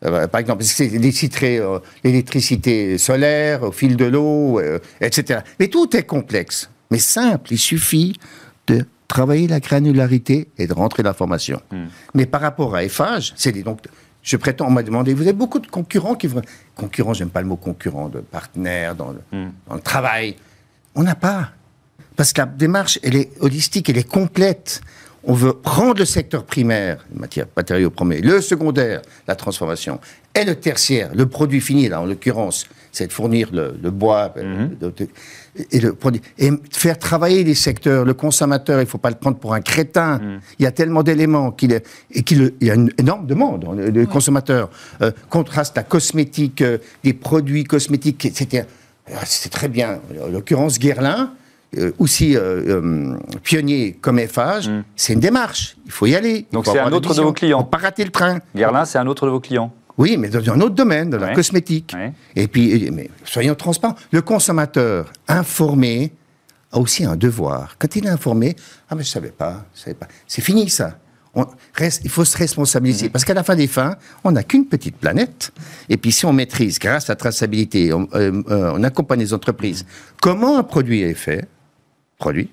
Euh, 0.04 0.26
Par 0.28 0.40
exemple, 0.40 0.64
c'est 0.64 0.88
l'électricité, 0.88 1.58
euh, 1.58 1.78
l'électricité 2.04 2.96
solaire, 2.98 3.62
au 3.62 3.72
fil 3.72 3.96
de 3.96 4.06
l'eau, 4.06 4.58
euh, 4.58 4.78
etc. 5.00 5.40
Mais 5.58 5.68
tout 5.68 5.94
est 5.96 6.04
complexe, 6.04 6.70
mais 6.90 6.98
simple. 6.98 7.52
Il 7.52 7.58
suffit 7.58 8.18
de 8.66 8.84
travailler 9.08 9.48
la 9.48 9.60
granularité 9.60 10.48
et 10.56 10.66
de 10.66 10.72
rentrer 10.72 11.02
l'information. 11.02 11.60
Mhm. 11.72 11.88
Mais 12.14 12.26
par 12.26 12.40
rapport 12.40 12.74
à 12.74 12.84
Eiffage, 12.84 13.32
c'est 13.36 13.52
donc 13.62 13.80
je 14.22 14.36
prétends, 14.36 14.66
on 14.66 14.70
m'a 14.70 14.82
demandé, 14.82 15.14
vous 15.14 15.22
avez 15.22 15.32
beaucoup 15.32 15.60
de 15.60 15.66
concurrents 15.66 16.14
qui 16.14 16.26
vont... 16.26 16.42
Concurrents, 16.74 17.14
j'aime 17.14 17.30
pas 17.30 17.40
le 17.40 17.46
mot 17.48 17.56
concurrent, 17.56 18.10
de 18.10 18.20
partenaires 18.20 18.94
dans 18.94 19.12
le, 19.12 19.20
Mhm. 19.32 19.52
dans 19.66 19.74
le 19.76 19.80
travail. 19.80 20.36
On 20.94 21.02
n'a 21.02 21.14
pas. 21.14 21.50
Parce 22.16 22.34
que 22.34 22.42
la 22.42 22.46
démarche, 22.46 22.98
elle 23.02 23.16
est 23.16 23.30
holistique, 23.40 23.88
elle 23.88 23.96
est 23.96 24.08
complète. 24.08 24.82
On 25.24 25.34
veut 25.34 25.52
prendre 25.52 25.98
le 25.98 26.04
secteur 26.06 26.44
primaire, 26.44 27.04
matière, 27.14 27.46
matériaux 27.56 27.90
premiers, 27.90 28.20
le 28.20 28.40
secondaire, 28.40 29.02
la 29.28 29.34
transformation, 29.36 30.00
et 30.34 30.44
le 30.44 30.54
tertiaire, 30.54 31.10
le 31.14 31.26
produit 31.26 31.60
fini, 31.60 31.88
là, 31.88 32.00
en 32.00 32.06
l'occurrence, 32.06 32.66
c'est 32.92 33.06
de 33.08 33.12
fournir 33.12 33.50
le, 33.52 33.74
le 33.82 33.90
bois 33.90 34.32
de- 34.80 34.92
et, 35.72 35.80
le 35.80 35.92
produit, 35.92 36.22
et 36.38 36.50
faire 36.72 36.98
travailler 36.98 37.44
les 37.44 37.54
secteurs. 37.54 38.04
Le 38.04 38.14
consommateur, 38.14 38.78
il 38.80 38.84
ne 38.84 38.88
faut 38.88 38.98
pas 38.98 39.10
le 39.10 39.16
prendre 39.16 39.36
pour 39.36 39.52
un 39.52 39.60
crétin. 39.60 40.20
Il 40.58 40.62
y 40.62 40.66
a 40.66 40.70
tellement 40.72 41.02
d'éléments 41.02 41.50
qu'il 41.50 41.72
est, 41.72 41.84
et 42.12 42.22
qu'il 42.22 42.52
il 42.60 42.66
y 42.68 42.70
a 42.70 42.74
une 42.74 42.90
énorme 42.96 43.26
demande. 43.26 43.64
hein, 43.68 43.74
Le, 43.74 44.06
consommateur 44.06 44.70
euh, 45.02 45.10
contraste 45.28 45.76
la 45.76 45.82
cosmétique, 45.82 46.62
euh, 46.62 46.78
des 47.04 47.12
produits 47.12 47.64
cosmétiques, 47.64 48.24
etc. 48.24 48.64
Ah, 49.12 49.18
C'est 49.26 49.50
très 49.50 49.68
bien. 49.68 50.00
En 50.24 50.28
l'occurrence, 50.28 50.78
Guerlain, 50.78 51.32
euh, 51.78 51.92
aussi 51.98 52.36
euh, 52.36 52.80
euh, 52.82 53.18
pionnier 53.42 53.92
comme 54.00 54.18
Eiffage, 54.18 54.70
c'est 54.96 55.12
une 55.12 55.20
démarche. 55.20 55.76
Il 55.86 55.92
faut 55.92 56.06
y 56.06 56.14
aller. 56.16 56.46
Donc 56.52 56.66
c'est 56.66 56.78
un 56.78 56.90
autre 56.92 57.14
de 57.14 57.20
vos 57.22 57.32
clients. 57.32 57.58
Faut 57.60 57.64
pas 57.66 57.78
rater 57.78 58.04
le 58.04 58.10
train. 58.10 58.38
Guerlain, 58.56 58.84
c'est 58.84 58.98
un 58.98 59.06
autre 59.06 59.26
de 59.26 59.30
vos 59.30 59.40
clients. 59.40 59.72
Oui, 59.98 60.16
mais 60.16 60.28
dans 60.30 60.52
un 60.52 60.60
autre 60.62 60.74
domaine, 60.74 61.14
la 61.14 61.26
Ouais. 61.28 61.32
cosmétique. 61.34 61.92
Ouais. 61.94 62.12
Et 62.34 62.48
puis, 62.48 62.90
mais 62.90 63.10
soyons 63.24 63.54
transparents. 63.54 63.96
Le 64.12 64.22
consommateur 64.22 65.12
informé 65.28 66.12
a 66.72 66.78
aussi 66.78 67.04
un 67.04 67.16
devoir. 67.16 67.76
Quand 67.78 67.94
il 67.96 68.06
est 68.06 68.10
informé, 68.10 68.56
ah 68.88 68.94
mais 68.94 69.02
je 69.02 69.08
savais 69.10 69.30
pas, 69.30 69.64
je 69.74 69.80
savais 69.80 69.94
pas. 69.94 70.08
C'est 70.26 70.42
fini 70.42 70.68
ça. 70.70 70.98
On 71.34 71.46
reste, 71.74 72.00
il 72.04 72.10
faut 72.10 72.24
se 72.24 72.36
responsabiliser 72.36 73.06
Mhm. 73.06 73.12
parce 73.12 73.24
qu'à 73.24 73.34
la 73.34 73.44
fin 73.44 73.54
des 73.54 73.68
fins, 73.68 73.94
on 74.24 74.32
n'a 74.32 74.42
qu'une 74.42 74.66
petite 74.66 74.96
planète. 74.96 75.52
Et 75.88 75.96
puis 75.96 76.10
si 76.12 76.24
on 76.26 76.32
maîtrise, 76.32 76.78
grâce 76.80 77.08
à 77.08 77.12
la 77.12 77.16
traçabilité, 77.16 77.92
on, 77.92 78.08
euh, 78.14 78.42
on 78.74 78.82
accompagne 78.82 79.20
les 79.20 79.32
entreprises. 79.34 79.84
Comment 80.20 80.58
un 80.58 80.62
produit 80.64 81.02
est 81.02 81.14
fait, 81.14 81.46
produit, 82.20 82.50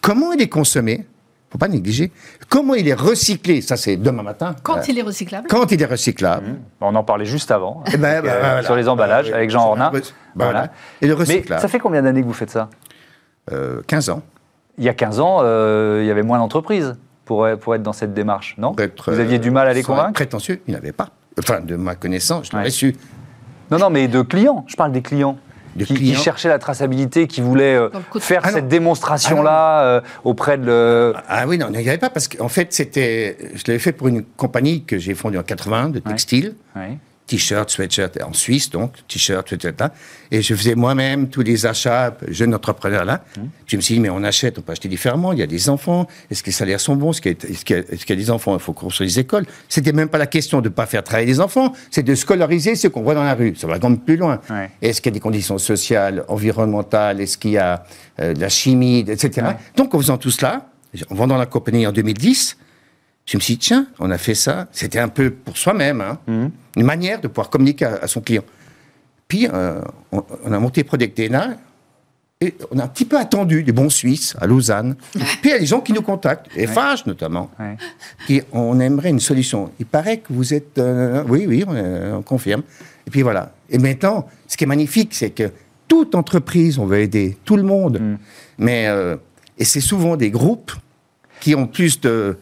comment 0.00 0.32
il 0.32 0.40
est 0.40 0.48
consommé, 0.48 1.04
faut 1.50 1.58
pas 1.58 1.68
négliger. 1.68 2.10
Comment 2.48 2.74
il 2.74 2.88
est 2.88 2.94
recyclé, 2.94 3.60
ça 3.60 3.76
c'est 3.76 3.96
demain 3.96 4.22
matin. 4.22 4.54
Quand 4.62 4.76
Euh, 4.78 4.82
il 4.88 4.98
est 4.98 5.02
recyclable? 5.02 5.48
Quand 5.48 5.70
il 5.72 5.82
est 5.82 5.86
recyclable. 5.86 6.56
On 6.80 6.94
en 6.94 7.04
parlait 7.04 7.24
juste 7.26 7.50
avant, 7.50 7.82
Eh 7.92 7.96
ben, 7.96 8.22
bah, 8.22 8.30
euh, 8.32 8.40
voilà. 8.40 8.62
sur 8.62 8.76
les 8.76 8.88
emballages, 8.88 9.30
Bah, 9.30 9.36
avec 9.36 9.50
Jean 9.50 9.66
Ornin. 9.68 9.90
Bah, 9.90 10.00
voilà. 10.36 10.68
Et 11.02 11.06
le 11.06 11.16
Mais 11.26 11.42
ça 11.58 11.68
fait 11.68 11.78
combien 11.78 12.02
d'années 12.02 12.22
que 12.22 12.26
vous 12.26 12.32
faites 12.32 12.50
ça? 12.50 12.68
Euh, 13.52 13.80
15 13.86 14.10
ans. 14.10 14.22
Il 14.78 14.84
y 14.84 14.88
a 14.88 14.94
15 14.94 15.20
ans, 15.20 15.38
euh, 15.42 16.00
il 16.02 16.06
y 16.06 16.10
avait 16.10 16.22
moins 16.22 16.38
d'entreprises 16.38 16.94
pour, 17.24 17.46
pour 17.60 17.74
être 17.74 17.82
dans 17.82 17.92
cette 17.94 18.14
démarche, 18.14 18.54
non? 18.58 18.74
Être, 18.78 19.12
Vous 19.12 19.18
aviez 19.20 19.38
du 19.38 19.50
mal 19.50 19.66
à 19.68 19.72
les 19.72 19.80
être 19.80 19.86
convaincre? 19.86 20.12
Prétentieux, 20.12 20.60
il 20.68 20.74
n'avait 20.74 20.92
pas. 20.92 21.08
Enfin, 21.38 21.60
de 21.60 21.76
ma 21.76 21.94
connaissance, 21.94 22.46
je 22.48 22.52
l'aurais 22.52 22.64
Ouais. 22.64 22.70
su. 22.70 22.94
Non, 23.70 23.78
non, 23.78 23.90
mais 23.90 24.06
de 24.08 24.22
clients. 24.22 24.64
Je 24.68 24.76
parle 24.76 24.92
des 24.92 25.02
clients. 25.02 25.38
De 25.78 25.84
qui, 25.84 25.94
qui 25.94 26.00
clients. 26.00 26.20
cherchaient 26.20 26.48
la 26.48 26.58
traçabilité, 26.58 27.26
qui 27.26 27.40
voulaient 27.40 27.74
euh, 27.76 27.88
faire 28.20 28.42
Ah 28.44 28.50
cette 28.52 28.68
démonstration-là 28.68 29.82
euh, 29.82 30.00
auprès 30.24 30.58
de... 30.58 30.64
le- 30.66 31.14
Ah 31.28 31.46
oui, 31.46 31.56
non, 31.58 31.68
il 31.72 31.78
n'y 31.80 31.88
avait 31.88 31.98
pas, 31.98 32.10
parce 32.10 32.28
qu'en 32.28 32.48
fait, 32.48 32.72
c'était. 32.72 33.36
Je 33.54 33.62
l'avais 33.66 33.78
fait 33.78 33.92
pour 33.92 34.08
une 34.08 34.22
compagnie 34.36 34.84
que 34.84 34.98
j'ai 34.98 35.14
fondue 35.14 35.38
en 35.38 35.42
80 35.42 35.90
de 35.90 35.98
textile. 36.00 36.54
Ouais. 36.76 36.98
T-shirt, 37.28 37.68
sweatshirt, 37.70 38.18
en 38.22 38.32
Suisse 38.32 38.70
donc, 38.70 38.94
t-shirt, 39.06 39.46
sweatshirt 39.46 39.78
là. 39.78 39.92
Et 40.30 40.40
je 40.42 40.54
faisais 40.54 40.74
moi-même 40.74 41.28
tous 41.28 41.42
les 41.42 41.66
achats, 41.66 42.16
jeune 42.28 42.54
entrepreneur 42.54 43.04
là. 43.04 43.22
Je 43.66 43.76
me 43.76 43.82
suis 43.82 43.94
dit, 43.94 44.00
mais 44.00 44.08
on 44.08 44.24
achète, 44.24 44.58
on 44.58 44.62
peut 44.62 44.72
acheter 44.72 44.88
différemment, 44.88 45.32
il 45.34 45.38
y 45.38 45.42
a 45.42 45.46
des 45.46 45.68
enfants, 45.68 46.06
est-ce 46.30 46.42
que 46.42 46.46
les 46.46 46.52
salaires 46.52 46.80
sont 46.80 46.96
bons, 46.96 47.10
est-ce 47.10 47.20
qu'il 47.20 47.36
y, 47.76 47.78
a- 47.78 48.14
y 48.14 48.16
des 48.16 48.30
enfants, 48.30 48.54
il 48.56 48.60
faut 48.60 48.72
construire 48.72 49.08
les 49.08 49.18
écoles. 49.18 49.44
C'était 49.68 49.92
même 49.92 50.08
pas 50.08 50.16
la 50.18 50.26
question 50.26 50.60
de 50.62 50.70
ne 50.70 50.74
pas 50.74 50.86
faire 50.86 51.04
travailler 51.04 51.28
les 51.28 51.40
enfants, 51.40 51.74
c'est 51.90 52.02
de 52.02 52.14
scolariser 52.14 52.74
ceux 52.76 52.88
qu'on 52.88 53.02
voit 53.02 53.14
dans 53.14 53.24
la 53.24 53.34
rue. 53.34 53.54
Ça 53.56 53.66
va 53.66 53.78
quand 53.78 53.90
même 53.90 53.98
plus 54.00 54.16
loin. 54.16 54.40
Ouais. 54.48 54.70
Est-ce 54.80 55.02
qu'il 55.02 55.10
y 55.10 55.12
a 55.12 55.16
des 55.16 55.20
conditions 55.20 55.58
sociales, 55.58 56.24
environnementales, 56.28 57.20
est-ce 57.20 57.36
qu'il 57.36 57.50
y 57.52 57.58
a 57.58 57.84
euh, 58.20 58.32
de 58.32 58.40
la 58.40 58.48
chimie, 58.48 59.00
etc. 59.00 59.46
Ouais. 59.48 59.56
Donc 59.76 59.94
en 59.94 59.98
faisant 59.98 60.16
tout 60.16 60.30
cela, 60.30 60.66
en 61.10 61.14
vendant 61.14 61.36
la 61.36 61.44
compagnie 61.46 61.86
en 61.86 61.92
2010, 61.92 62.56
je 63.30 63.36
me 63.36 63.40
suis 63.42 63.54
dit, 63.54 63.58
tiens, 63.58 63.86
on 63.98 64.10
a 64.10 64.16
fait 64.18 64.34
ça. 64.34 64.68
C'était 64.72 64.98
un 64.98 65.08
peu 65.08 65.30
pour 65.30 65.56
soi-même, 65.58 66.00
hein, 66.00 66.18
Mhm. 66.26 66.50
une 66.76 66.84
manière 66.86 67.20
de 67.20 67.28
pouvoir 67.28 67.50
communiquer 67.50 67.84
à, 67.84 67.94
à 68.02 68.06
son 68.08 68.20
client. 68.22 68.42
Puis, 69.28 69.46
euh, 69.52 69.80
on, 70.12 70.24
on 70.44 70.52
a 70.52 70.58
monté 70.58 70.82
Productena 70.84 71.56
et 72.40 72.54
on 72.70 72.78
a 72.78 72.84
un 72.84 72.88
petit 72.88 73.04
peu 73.04 73.18
attendu 73.18 73.62
des 73.62 73.72
bons 73.72 73.90
Suisses 73.90 74.34
à 74.40 74.46
Lausanne. 74.46 74.94
Puis, 75.12 75.22
il 75.44 75.50
y 75.50 75.52
a 75.52 75.58
des 75.58 75.66
gens 75.66 75.80
qui 75.80 75.92
nous 75.92 76.00
contactent, 76.02 76.48
FH 76.56 77.04
notamment, 77.06 77.50
Ouais. 77.60 77.76
qui 78.26 78.40
on 78.52 78.80
aimerait 78.80 79.10
une 79.10 79.20
solution. 79.20 79.70
Il 79.78 79.84
paraît 79.86 80.18
que 80.18 80.32
vous 80.32 80.54
êtes. 80.54 80.78
euh, 80.78 81.22
oui, 81.28 81.44
oui, 81.46 81.64
on, 81.66 81.74
euh, 81.74 82.14
on 82.16 82.22
confirme. 82.22 82.62
Et 83.06 83.10
puis 83.10 83.20
voilà. 83.22 83.52
Et 83.68 83.76
maintenant, 83.78 84.26
ce 84.46 84.56
qui 84.56 84.64
est 84.64 84.66
magnifique, 84.66 85.14
c'est 85.14 85.30
que 85.30 85.50
toute 85.88 86.14
entreprise, 86.14 86.78
on 86.78 86.86
veut 86.86 87.00
aider 87.00 87.36
tout 87.44 87.56
le 87.56 87.62
monde. 87.64 87.98
Mm. 88.00 88.16
Mais. 88.58 88.86
euh, 88.88 89.16
et 89.60 89.64
c'est 89.64 89.80
souvent 89.80 90.16
des 90.16 90.30
groupes 90.30 90.70
qui 91.40 91.54
ont 91.56 91.66
plus 91.66 92.00
de, 92.00 92.38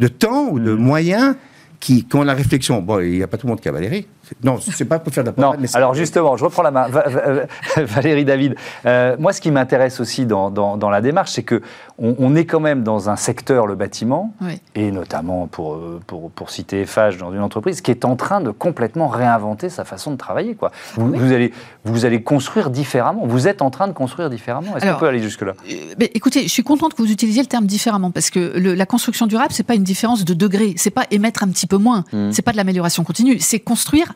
de 0.00 0.08
temps 0.08 0.48
ou 0.50 0.58
de 0.58 0.72
moyens 0.72 1.36
qui, 1.80 2.04
qui 2.04 2.16
ont 2.16 2.22
la 2.22 2.34
réflexion. 2.34 2.80
Bon, 2.80 3.00
il 3.00 3.12
n'y 3.12 3.22
a 3.22 3.26
pas 3.26 3.36
tout 3.36 3.46
le 3.46 3.50
monde 3.50 3.60
qui 3.60 3.68
a 3.68 3.72
Valérie. 3.72 4.06
Non, 4.42 4.58
c'est 4.60 4.84
pas 4.84 4.98
pour 4.98 5.12
faire 5.12 5.24
de 5.24 5.32
la 5.36 5.42
Non, 5.42 5.54
mais 5.58 5.68
alors 5.76 5.94
justement, 5.94 6.36
je 6.36 6.44
reprends 6.44 6.62
la 6.62 6.70
main. 6.70 6.88
Va- 6.88 7.08
va- 7.08 7.32
Valérie 7.84 8.24
David, 8.24 8.54
euh, 8.86 9.16
moi 9.18 9.32
ce 9.32 9.40
qui 9.40 9.50
m'intéresse 9.50 10.00
aussi 10.00 10.26
dans, 10.26 10.50
dans- 10.50 10.76
dans 10.76 10.90
la 10.90 11.00
démarche, 11.00 11.32
c'est 11.32 11.42
que 11.42 11.62
on, 11.98 12.14
on 12.18 12.34
est 12.36 12.44
quand 12.44 12.60
même 12.60 12.82
dans 12.82 13.10
un 13.10 13.16
secteur, 13.16 13.66
le 13.66 13.74
bâtiment, 13.74 14.34
Oui. 14.40 14.60
et 14.74 14.90
notamment 14.90 15.46
pour, 15.46 15.74
euh, 15.74 16.00
pour, 16.06 16.30
pour 16.30 16.50
citer 16.50 16.84
FH 16.86 17.18
dans 17.18 17.32
une 17.32 17.40
entreprise, 17.40 17.80
qui 17.80 17.90
est 17.90 18.04
en 18.04 18.16
train 18.16 18.40
de 18.40 18.50
complètement 18.50 19.08
réinventer 19.08 19.68
sa 19.68 19.84
façon 19.84 20.10
de 20.10 20.16
travailler. 20.16 20.54
Quoi. 20.54 20.70
Vous, 20.94 21.12
vous 21.12 21.32
allez, 21.32 21.52
vous 21.84 22.04
allez 22.04 22.22
construire 22.22 22.70
différemment, 22.70 23.22
vous 23.26 23.46
êtes 23.48 23.62
en 23.62 23.70
train 23.70 23.86
de 23.88 23.92
construire 23.92 24.30
différemment. 24.30 24.76
Est-ce 24.76 24.86
qu'on 24.92 24.98
peut 24.98 25.08
aller 25.08 25.22
jusque-là? 25.22 25.52
Euh, 25.70 25.74
mais 25.98 26.10
écoutez, 26.14 26.42
je 26.44 26.48
suis 26.48 26.62
contente 26.64 26.94
que 26.94 27.02
vous 27.02 27.10
utilisiez 27.10 27.42
le 27.42 27.48
terme 27.48 27.66
différemment 27.66 28.10
parce 28.10 28.30
que 28.30 28.58
le- 28.58 28.74
la 28.74 28.86
construction 28.86 29.26
durable, 29.26 29.52
c'est 29.52 29.62
pas 29.66 29.74
une 29.74 29.84
différence 29.84 30.24
de 30.24 30.34
degré, 30.34 30.74
c'est 30.76 30.90
pas 30.90 31.04
émettre 31.10 31.42
un 31.44 31.48
petit 31.48 31.66
peu 31.66 31.76
moins, 31.76 32.04
c'est 32.32 32.42
pas 32.42 32.52
de 32.52 32.56
l'amélioration 32.56 33.04
continue, 33.04 33.38
c'est 33.40 33.60
construire 33.60 34.14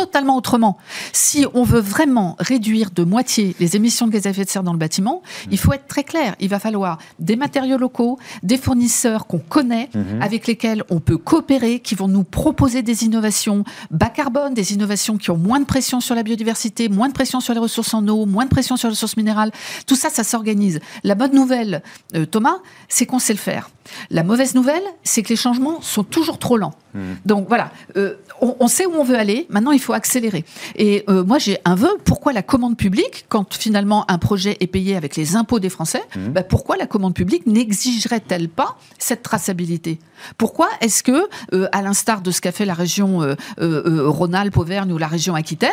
totalement 0.00 0.36
autrement. 0.36 0.78
Si 1.12 1.44
on 1.52 1.62
veut 1.62 1.80
vraiment 1.80 2.34
réduire 2.38 2.90
de 2.90 3.04
moitié 3.04 3.54
les 3.60 3.76
émissions 3.76 4.06
de 4.06 4.12
gaz 4.12 4.26
à 4.26 4.30
effet 4.30 4.46
de 4.46 4.48
serre 4.48 4.62
dans 4.62 4.72
le 4.72 4.78
bâtiment, 4.78 5.20
il 5.50 5.58
faut 5.58 5.74
être 5.74 5.86
très 5.88 6.04
clair. 6.04 6.36
Il 6.40 6.48
va 6.48 6.58
falloir 6.58 6.96
des 7.18 7.36
matériaux 7.36 7.76
locaux, 7.76 8.18
des 8.42 8.56
fournisseurs 8.56 9.26
qu'on 9.26 9.38
connaît, 9.38 9.90
avec 10.22 10.46
lesquels 10.46 10.84
on 10.88 11.00
peut 11.00 11.18
coopérer, 11.18 11.80
qui 11.80 11.94
vont 11.94 12.08
nous 12.08 12.24
proposer 12.24 12.80
des 12.82 13.04
innovations 13.04 13.64
bas 13.90 14.08
carbone, 14.08 14.54
des 14.54 14.72
innovations 14.72 15.18
qui 15.18 15.30
ont 15.30 15.36
moins 15.36 15.60
de 15.60 15.66
pression 15.66 16.00
sur 16.00 16.14
la 16.14 16.22
biodiversité, 16.22 16.88
moins 16.88 17.08
de 17.08 17.12
pression 17.12 17.40
sur 17.40 17.52
les 17.52 17.60
ressources 17.60 17.92
en 17.92 18.06
eau, 18.08 18.24
moins 18.24 18.46
de 18.46 18.50
pression 18.50 18.78
sur 18.78 18.88
les 18.88 18.94
ressources 18.94 19.18
minérales. 19.18 19.52
Tout 19.86 19.96
ça, 19.96 20.08
ça 20.08 20.24
s'organise. 20.24 20.80
La 21.04 21.14
bonne 21.14 21.34
nouvelle, 21.34 21.82
euh, 22.14 22.24
Thomas, 22.24 22.56
c'est 22.88 23.04
qu'on 23.04 23.18
sait 23.18 23.34
le 23.34 23.38
faire. 23.38 23.68
La 24.08 24.22
mauvaise 24.22 24.54
nouvelle, 24.54 24.82
c'est 25.02 25.22
que 25.22 25.28
les 25.28 25.36
changements 25.36 25.82
sont 25.82 26.04
toujours 26.04 26.38
trop 26.38 26.56
lents. 26.56 26.74
Donc 27.24 27.46
voilà, 27.46 27.70
euh, 27.96 28.16
on, 28.40 28.56
on 28.58 28.66
sait 28.66 28.84
où 28.84 28.92
on 28.94 29.04
veut 29.04 29.16
aller. 29.16 29.46
Maintenant, 29.48 29.70
il 29.70 29.78
faut 29.78 29.89
accélérer. 29.92 30.44
Et 30.76 31.04
euh, 31.08 31.24
moi, 31.24 31.38
j'ai 31.38 31.58
un 31.64 31.74
vœu. 31.74 31.90
Pourquoi 32.04 32.32
la 32.32 32.42
commande 32.42 32.76
publique, 32.76 33.26
quand 33.28 33.54
finalement 33.54 34.10
un 34.10 34.18
projet 34.18 34.56
est 34.60 34.66
payé 34.66 34.96
avec 34.96 35.16
les 35.16 35.36
impôts 35.36 35.60
des 35.60 35.70
Français, 35.70 36.02
bah, 36.30 36.42
pourquoi 36.42 36.76
la 36.76 36.86
commande 36.86 37.14
publique 37.14 37.46
n'exigerait-elle 37.46 38.48
pas 38.48 38.76
cette 38.98 39.22
traçabilité? 39.22 39.98
Pourquoi 40.36 40.68
est-ce 40.80 41.02
que, 41.02 41.28
euh, 41.54 41.68
à 41.72 41.82
l'instar 41.82 42.20
de 42.20 42.30
ce 42.30 42.40
qu'a 42.40 42.52
fait 42.52 42.64
la 42.64 42.74
région 42.74 43.22
euh, 43.22 43.36
Rhône-Alpes, 43.58 44.56
Auvergne 44.56 44.92
ou 44.92 44.98
la 44.98 45.06
région 45.06 45.34
Aquitaine, 45.34 45.70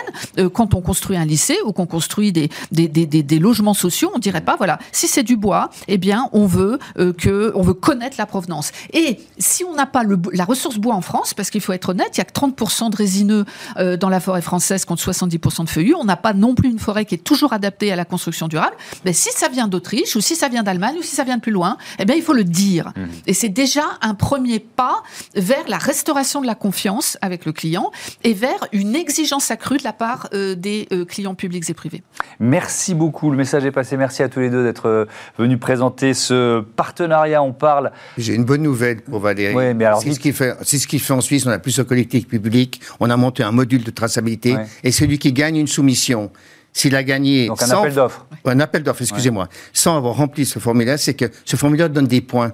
quand 0.53 0.73
on 0.73 0.81
construit 0.81 1.17
un 1.17 1.25
lycée 1.25 1.57
ou 1.65 1.73
qu'on 1.73 1.85
construit 1.85 2.31
des, 2.31 2.49
des, 2.71 2.87
des, 2.87 3.39
logements 3.39 3.73
sociaux, 3.73 4.11
on 4.15 4.19
dirait 4.19 4.41
pas 4.41 4.55
voilà, 4.55 4.79
si 4.91 5.07
c'est 5.07 5.23
du 5.23 5.35
bois, 5.35 5.69
eh 5.87 5.97
bien, 5.97 6.29
on 6.31 6.45
veut 6.45 6.79
que, 7.17 7.51
on 7.55 7.61
veut 7.61 7.73
connaître 7.73 8.15
la 8.17 8.25
provenance. 8.25 8.71
Et 8.93 9.19
si 9.37 9.63
on 9.63 9.73
n'a 9.73 9.85
pas 9.85 10.03
le, 10.03 10.19
la 10.33 10.45
ressource 10.45 10.77
bois 10.77 10.95
en 10.95 11.01
France, 11.01 11.33
parce 11.33 11.49
qu'il 11.49 11.61
faut 11.61 11.73
être 11.73 11.89
honnête, 11.89 12.09
il 12.13 12.17
y 12.19 12.21
a 12.21 12.25
que 12.25 12.33
30% 12.33 12.89
de 12.89 12.95
résineux 12.95 13.45
euh, 13.77 13.97
dans 14.07 14.11
la 14.11 14.21
forêt 14.21 14.41
française 14.41 14.85
contre 14.85 15.03
70% 15.11 15.65
de 15.65 15.69
feuillus, 15.69 15.93
on 15.93 16.05
n'a 16.05 16.15
pas 16.15 16.31
non 16.33 16.55
plus 16.55 16.69
une 16.69 16.79
forêt 16.79 17.03
qui 17.03 17.15
est 17.15 17.23
toujours 17.25 17.51
adaptée 17.51 17.91
à 17.91 17.97
la 17.97 18.05
construction 18.05 18.47
durable. 18.47 18.77
Mais 19.03 19.11
si 19.11 19.27
ça 19.33 19.49
vient 19.49 19.67
d'Autriche 19.67 20.15
ou 20.15 20.21
si 20.21 20.37
ça 20.37 20.47
vient 20.47 20.63
d'Allemagne 20.63 20.95
ou 20.97 21.01
si 21.01 21.13
ça 21.13 21.25
vient 21.25 21.35
de 21.35 21.41
plus 21.41 21.51
loin, 21.51 21.75
eh 21.99 22.05
bien, 22.05 22.15
il 22.15 22.21
faut 22.21 22.31
le 22.31 22.45
dire. 22.45 22.93
Et 23.25 23.33
c'est 23.33 23.49
déjà 23.49 23.83
un 24.01 24.13
premier 24.13 24.59
pas 24.59 25.03
vers 25.35 25.67
la 25.67 25.77
restauration 25.77 26.39
de 26.39 26.47
la 26.47 26.55
confiance 26.55 27.17
avec 27.21 27.43
le 27.45 27.51
client 27.51 27.91
et 28.23 28.33
vers 28.33 28.65
une 28.71 28.95
exigence 28.95 29.51
accrue 29.51 29.77
de 29.77 29.83
la 29.83 29.91
part 29.91 30.29
euh, 30.33 30.55
des 30.55 30.87
euh, 30.93 31.03
clients 31.03 31.35
publics 31.35 31.69
et 31.69 31.73
privés. 31.73 32.01
Merci 32.39 32.93
beaucoup, 32.93 33.29
le 33.29 33.35
message 33.35 33.65
est 33.65 33.71
passé. 33.71 33.97
Merci 33.97 34.23
à 34.23 34.29
tous 34.29 34.39
les 34.39 34.49
deux 34.49 34.63
d'être 34.63 34.87
euh, 34.87 35.05
venus 35.37 35.59
présenter 35.59 36.13
ce 36.13 36.61
partenariat. 36.61 37.43
On 37.43 37.51
parle 37.51 37.91
J'ai 38.17 38.35
une 38.35 38.45
bonne 38.45 38.61
nouvelle 38.61 39.01
pour 39.01 39.19
Valérie. 39.19 39.53
Ouais, 39.53 39.73
mais 39.73 39.83
alors 39.83 39.99
c'est 39.99 40.05
dites- 40.05 40.15
ce 40.15 40.19
qui 40.21 40.31
fait, 40.31 40.55
c'est 40.61 40.77
ce 40.77 40.87
qui 40.87 40.97
fait 40.97 41.11
en 41.13 41.19
Suisse. 41.19 41.45
On 41.45 41.49
a 41.49 41.59
plus 41.59 41.75
de 41.75 41.83
collectif 41.83 42.25
public. 42.25 42.79
On 43.01 43.09
a 43.09 43.17
monté 43.17 43.43
un 43.43 43.51
module 43.51 43.83
de 43.91 43.95
traçabilité. 43.95 44.55
Ouais. 44.55 44.65
Et 44.83 44.91
celui 44.91 45.17
qui 45.19 45.33
gagne 45.33 45.55
une 45.57 45.67
soumission, 45.67 46.31
s'il 46.73 46.95
a 46.95 47.03
gagné 47.03 47.47
donc 47.47 47.61
un 47.63 47.65
sans- 47.65 47.79
appel 47.81 47.93
d'offres. 47.95 48.25
un 48.45 48.59
appel 48.59 48.83
d'offres, 48.83 49.01
excusez-moi, 49.01 49.47
sans 49.73 49.97
avoir 49.97 50.15
rempli 50.15 50.45
ce 50.45 50.59
formulaire, 50.59 50.99
c'est 50.99 51.13
que 51.15 51.25
ce 51.45 51.55
formulaire 51.55 51.89
donne 51.89 52.07
des 52.07 52.21
points 52.21 52.53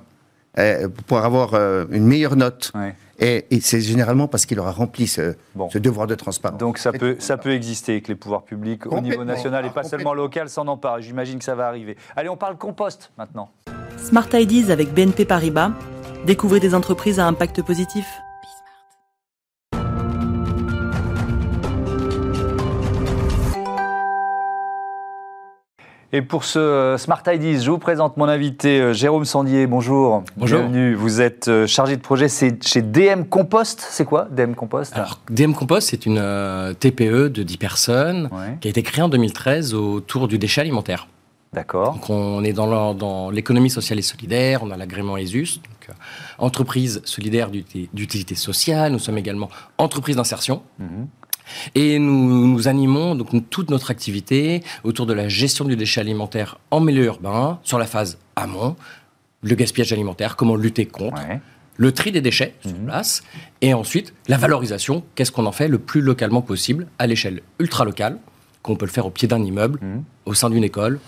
euh, 0.60 0.88
pour 1.08 1.18
avoir 1.18 1.54
euh, 1.56 1.86
une 1.92 2.06
meilleure 2.06 2.36
note. 2.36 2.72
Ouais. 2.76 2.96
Et, 3.20 3.46
et 3.52 3.62
c'est 3.62 3.80
généralement 3.82 4.28
parce 4.28 4.46
qu'il 4.46 4.60
aura 4.60 4.72
rempli 4.72 5.08
ce, 5.08 5.36
Bon. 5.56 5.70
ce 5.70 5.78
devoir 5.78 6.08
de 6.08 6.16
transparence. 6.16 6.60
Donc 6.60 6.78
ça 6.78 6.92
peut, 6.92 7.16
ça 7.20 7.38
peut 7.38 7.52
exister 7.52 8.02
que 8.02 8.08
les 8.10 8.16
pouvoirs 8.16 8.44
publics 8.44 8.86
au 8.88 9.00
niveau 9.02 9.24
national 9.24 9.66
et 9.66 9.68
Ah, 9.70 9.74
pas 9.74 9.84
seulement 9.84 10.12
complètement. 10.12 10.14
local 10.24 10.50
s'en 10.50 10.68
emparent. 10.68 11.00
J'imagine 11.02 11.38
que 11.40 11.46
ça 11.46 11.54
va 11.56 11.68
arriver. 11.68 11.96
Allez, 12.16 12.30
on 12.30 12.38
parle 12.38 12.58
compost 12.58 13.12
maintenant. 13.18 13.50
Smart 14.04 14.28
Ideas 14.34 14.72
avec 14.72 14.94
BNP 14.94 15.26
Paribas. 15.26 15.72
Découvrez 16.26 16.60
des 16.60 16.74
entreprises 16.74 17.20
à 17.20 17.28
impact 17.28 17.62
positif. 17.62 18.06
Et 26.16 26.22
pour 26.22 26.44
ce 26.44 26.60
euh, 26.60 26.98
Smart 27.00 27.24
Ideas, 27.26 27.62
je 27.62 27.72
vous 27.72 27.80
présente 27.80 28.18
mon 28.18 28.26
invité 28.26 28.80
euh, 28.80 28.94
Jérôme 28.94 29.26
Sandier. 29.26 29.66
Bonjour. 29.66 30.24
Bonjour. 30.38 30.60
Bienvenue. 30.60 30.94
Vous 30.94 31.22
êtes 31.22 31.48
euh, 31.48 31.66
chargé 31.66 31.96
de 31.96 32.02
projet 32.02 32.28
chez 32.30 32.82
DM 32.84 33.24
Compost. 33.24 33.84
C'est 33.90 34.06
quoi 34.06 34.28
DM 34.30 34.54
Compost? 34.54 34.94
Alors, 34.96 35.20
DM 35.32 35.54
Compost, 35.54 35.90
c'est 35.90 36.06
une 36.06 36.20
euh, 36.20 36.74
TPE 36.74 37.30
de 37.30 37.42
10 37.42 37.58
personnes 37.58 38.30
Ouais. 38.32 38.58
qui 38.62 38.68
a 38.68 38.70
été 38.70 38.84
créée 38.84 39.02
en 39.02 39.10
2013 39.10 39.74
autour 39.74 40.28
du 40.28 40.38
déchet 40.38 40.62
alimentaire. 40.62 41.08
D'accord. 41.52 41.94
Donc, 41.94 42.10
on 42.12 42.44
est 42.44 42.54
dans 42.54 43.32
l'économie 43.32 43.70
sociale 43.72 43.98
et 43.98 44.04
solidaire, 44.04 44.62
on 44.64 44.70
a 44.72 44.78
l'agrément 44.78 45.18
ESUS, 45.18 45.62
donc, 45.64 45.90
euh, 45.90 45.94
entreprise 46.38 47.02
solidaire 47.06 47.50
d'uti- 47.50 47.90
d'utilité 47.94 48.36
sociale, 48.36 48.92
nous 48.92 49.00
sommes 49.00 49.18
également 49.20 49.50
entreprise 49.80 50.16
d'insertion. 50.16 50.62
Mhm. 50.80 51.08
Et 51.76 52.00
nous, 52.00 52.48
nous 52.48 52.68
animons 52.68 53.16
donc 53.16 53.50
toute 53.50 53.70
notre 53.70 53.92
activité 53.92 54.64
autour 54.84 55.06
de 55.06 55.14
la 55.14 55.28
gestion 55.30 55.66
du 55.66 55.76
déchet 55.76 56.02
alimentaire 56.02 56.58
en 56.72 56.80
milieu 56.80 57.06
urbain, 57.06 57.60
sur 57.64 57.78
la 57.78 57.86
phase 57.86 58.18
amont, 58.36 58.76
le 59.42 59.56
gaspillage 59.56 59.92
alimentaire, 59.94 60.36
comment 60.36 60.56
lutter 60.56 60.86
contre, 60.86 61.22
Ouais. 61.28 61.40
le 61.78 61.92
tri 61.92 62.12
des 62.12 62.22
déchets 62.22 62.54
sur 62.66 62.74
place, 62.76 63.24
et 63.62 63.74
ensuite 63.74 64.14
la 64.28 64.38
valorisation, 64.38 65.04
qu'est-ce 65.16 65.32
qu'on 65.32 65.46
en 65.46 65.52
fait 65.52 65.68
le 65.68 65.80
plus 65.80 66.02
localement 66.02 66.42
possible, 66.42 66.88
à 67.00 67.08
l'échelle 67.08 67.42
ultra 67.60 67.84
locale, 67.86 68.18
qu'on 68.62 68.76
peut 68.76 68.86
le 68.86 68.92
faire 68.92 69.06
au 69.06 69.10
pied 69.10 69.28
d'un 69.28 69.44
immeuble, 69.44 69.80
Mhm. 69.82 70.04
au 70.26 70.34
sein 70.34 70.50
d'une 70.50 70.64
école, 70.64 71.00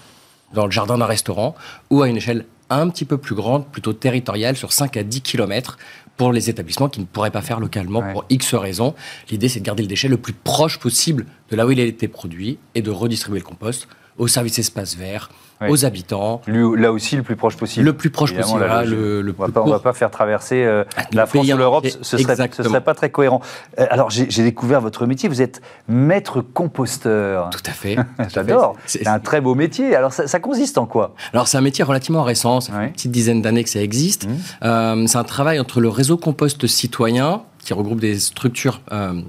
dans 0.53 0.65
le 0.65 0.71
jardin 0.71 0.97
d'un 0.97 1.05
restaurant, 1.05 1.55
ou 1.89 2.01
à 2.01 2.09
une 2.09 2.17
échelle 2.17 2.45
un 2.69 2.89
petit 2.89 3.05
peu 3.05 3.17
plus 3.17 3.35
grande, 3.35 3.67
plutôt 3.67 3.93
territoriale, 3.93 4.57
sur 4.57 4.73
5 4.73 4.97
à 4.97 5.03
10 5.03 5.21
km, 5.21 5.77
pour 6.17 6.31
les 6.31 6.49
établissements 6.49 6.89
qui 6.89 6.99
ne 7.01 7.05
pourraient 7.05 7.31
pas 7.31 7.41
faire 7.41 7.59
localement 7.59 7.99
Ouais. 7.99 8.13
pour 8.13 8.25
X 8.29 8.53
raisons. 8.55 8.95
L'idée, 9.29 9.49
c'est 9.49 9.59
de 9.59 9.65
garder 9.65 9.83
le 9.83 9.89
déchet 9.89 10.07
le 10.07 10.17
plus 10.17 10.33
proche 10.33 10.79
possible 10.79 11.25
de 11.49 11.55
là 11.55 11.65
où 11.65 11.71
il 11.71 11.79
a 11.79 11.83
été 11.83 12.07
produit 12.07 12.57
et 12.73 12.81
de 12.81 12.89
redistribuer 12.91 13.39
le 13.39 13.45
compost 13.45 13.87
aux 14.17 14.27
services 14.27 14.59
espaces 14.59 14.95
verts, 14.95 15.29
Oui. 15.61 15.67
aux 15.69 15.85
habitants. 15.85 16.41
Lui, 16.47 16.63
là 16.81 16.91
aussi, 16.91 17.15
le 17.17 17.23
plus 17.23 17.35
proche 17.35 17.55
possible. 17.57 17.85
Le 17.85 17.93
plus 17.93 18.09
proche 18.09 18.31
Évidemment, 18.31 18.59
possible, 18.59 18.95
le, 18.95 19.21
le 19.21 19.35
On 19.39 19.61
on 19.61 19.69
va 19.69 19.79
pas 19.79 19.93
faire 19.93 20.09
traverser 20.11 20.63
euh, 20.63 20.83
le 21.11 21.17
la 21.17 21.25
France 21.25 21.47
ou 21.49 21.57
l'Europe, 21.57 21.85
ce 21.87 22.03
serait, 22.17 22.21
Exactement. 22.21 22.69
serait 22.69 22.81
pas 22.83 22.93
très 22.93 23.09
cohérent. 23.09 23.41
Euh, 23.79 23.85
alors, 23.89 24.09
j'ai 24.09 24.43
découvert 24.43 24.79
votre 24.81 25.05
métier, 25.05 25.27
vous 25.29 25.41
êtes 25.41 25.61
maître 25.87 26.41
composteur. 26.41 27.49
Tout 27.51 27.59
à 27.65 27.71
fait. 27.71 27.97
J'adore. 28.33 28.75
C'est- 28.85 29.07
un 29.07 29.19
très 29.19 29.41
beau 29.41 29.55
métier. 29.55 29.95
Alors, 29.95 30.13
ça, 30.13 30.27
ça 30.27 30.39
consiste 30.39 30.77
en 30.77 30.85
quoi? 30.85 31.13
Alors 31.33 31.47
c'est 31.47 31.57
un 31.57 31.61
métier 31.61 31.83
relativement 31.83 32.23
récent, 32.23 32.61
ça 32.61 32.71
fait 32.73 32.77
Ouais. 32.79 32.85
une 32.87 32.91
petite 32.93 33.11
dizaine 33.11 33.41
d'années 33.41 33.63
que 33.63 33.69
ça 33.69 33.81
existe. 33.81 34.27
Euh, 34.63 35.05
c'est 35.07 35.17
un 35.17 35.23
travail 35.23 35.59
entre 35.59 35.79
le 35.81 35.89
réseau 35.89 36.17
compost 36.17 36.67
citoyen, 36.67 37.43
qui 37.59 37.73
regroupe 37.73 37.99
des 37.99 38.19
structures 38.19 38.81
euh, 38.91 39.21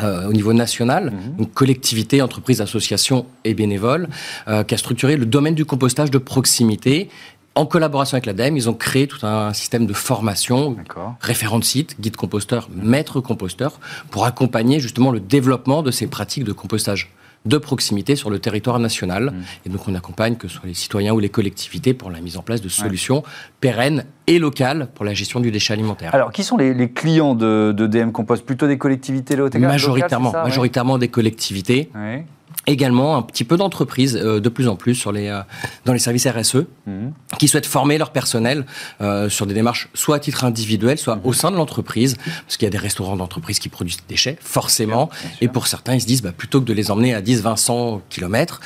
euh, 0.00 0.26
au 0.26 0.32
niveau 0.32 0.52
national, 0.52 1.12
donc 1.36 1.52
collectivités, 1.52 2.22
entreprises, 2.22 2.60
associations 2.60 3.26
et 3.44 3.52
bénévoles, 3.52 4.08
euh, 4.48 4.64
qui 4.64 4.74
a 4.74 4.78
structuré 4.78 5.16
le 5.16 5.26
domaine 5.26 5.54
du 5.54 5.64
compostage 5.64 6.10
de 6.10 6.18
proximité. 6.18 7.10
En 7.54 7.66
collaboration 7.66 8.14
avec 8.14 8.24
l'ADEME, 8.24 8.56
ils 8.56 8.70
ont 8.70 8.74
créé 8.74 9.06
tout 9.06 9.26
un 9.26 9.52
système 9.52 9.84
de 9.84 9.92
formation, 9.92 10.76
référent 11.20 11.58
de 11.58 11.64
site, 11.64 12.00
guide 12.00 12.16
composteur, 12.16 12.70
maître 12.74 13.20
composteur, 13.20 13.78
pour 14.10 14.24
accompagner 14.24 14.80
justement 14.80 15.10
le 15.10 15.20
développement 15.20 15.82
de 15.82 15.90
ces 15.90 16.06
pratiques 16.06 16.44
de 16.44 16.52
compostage 16.52 17.10
de 17.44 17.58
proximité 17.58 18.16
sur 18.16 18.30
le 18.30 18.38
territoire 18.38 18.78
national. 18.78 19.32
Et 19.66 19.68
donc 19.68 19.88
on 19.88 19.94
accompagne 19.94 20.36
que 20.36 20.48
ce 20.48 20.54
soit 20.54 20.68
les 20.68 20.74
citoyens 20.74 21.12
ou 21.12 21.18
les 21.18 21.28
collectivités 21.28 21.94
pour 21.94 22.10
la 22.10 22.20
mise 22.20 22.36
en 22.36 22.42
place 22.42 22.60
de 22.60 22.68
solutions 22.68 23.22
pérennes 23.60 24.04
et 24.26 24.38
locales 24.38 24.88
pour 24.94 25.04
la 25.04 25.14
gestion 25.14 25.40
du 25.40 25.50
déchet 25.50 25.72
alimentaire. 25.72 26.14
Alors, 26.14 26.32
qui 26.32 26.44
sont 26.44 26.56
les, 26.56 26.74
les 26.74 26.90
clients 26.90 27.34
de, 27.34 27.72
de 27.76 27.86
DM 27.86 28.10
Compost? 28.12 28.44
Plutôt 28.46 28.66
des 28.66 28.78
collectivités 28.78 29.34
locales 29.36 29.60
majoritairement, 29.60 30.28
locales, 30.28 30.42
ouais 30.44 30.48
majoritairement 30.48 30.98
des 30.98 31.08
collectivités. 31.08 31.90
Ouais. 31.94 32.24
Également 32.66 33.16
un 33.16 33.22
petit 33.22 33.42
peu 33.42 33.56
d'entreprises, 33.56 34.16
euh, 34.16 34.38
de 34.40 34.48
plus 34.48 34.68
en 34.68 34.76
plus 34.76 34.94
sur 34.94 35.10
les, 35.10 35.26
euh, 35.28 35.40
dans 35.84 35.92
les 35.92 35.98
services 35.98 36.26
RSE, 36.28 36.64
Mhm. 36.86 37.12
qui 37.38 37.48
souhaitent 37.48 37.66
former 37.66 37.98
leur 37.98 38.10
personnel 38.10 38.66
euh, 39.00 39.28
sur 39.28 39.46
des 39.46 39.54
démarches 39.54 39.88
soit 39.94 40.16
à 40.16 40.18
titre 40.20 40.44
individuel, 40.44 40.96
soit 40.96 41.16
Mhm. 41.16 41.22
au 41.24 41.32
sein 41.32 41.50
de 41.50 41.56
l'entreprise, 41.56 42.16
parce 42.46 42.56
qu'il 42.56 42.66
y 42.66 42.68
a 42.68 42.70
des 42.70 42.78
restaurants 42.78 43.16
d'entreprise 43.16 43.58
qui 43.58 43.68
produisent 43.68 43.96
des 43.96 44.04
déchets, 44.14 44.38
forcément. 44.40 45.06
Bien 45.06 45.28
sûr. 45.30 45.38
Et 45.40 45.48
pour 45.48 45.66
certains, 45.66 45.94
ils 45.94 46.00
se 46.00 46.06
disent, 46.06 46.22
bah, 46.22 46.30
plutôt 46.32 46.60
que 46.60 46.66
de 46.66 46.72
les 46.72 46.90
emmener 46.92 47.14
à 47.14 47.20
10, 47.20 47.42
20, 47.42 47.56
100 47.56 48.00
km 48.08 48.60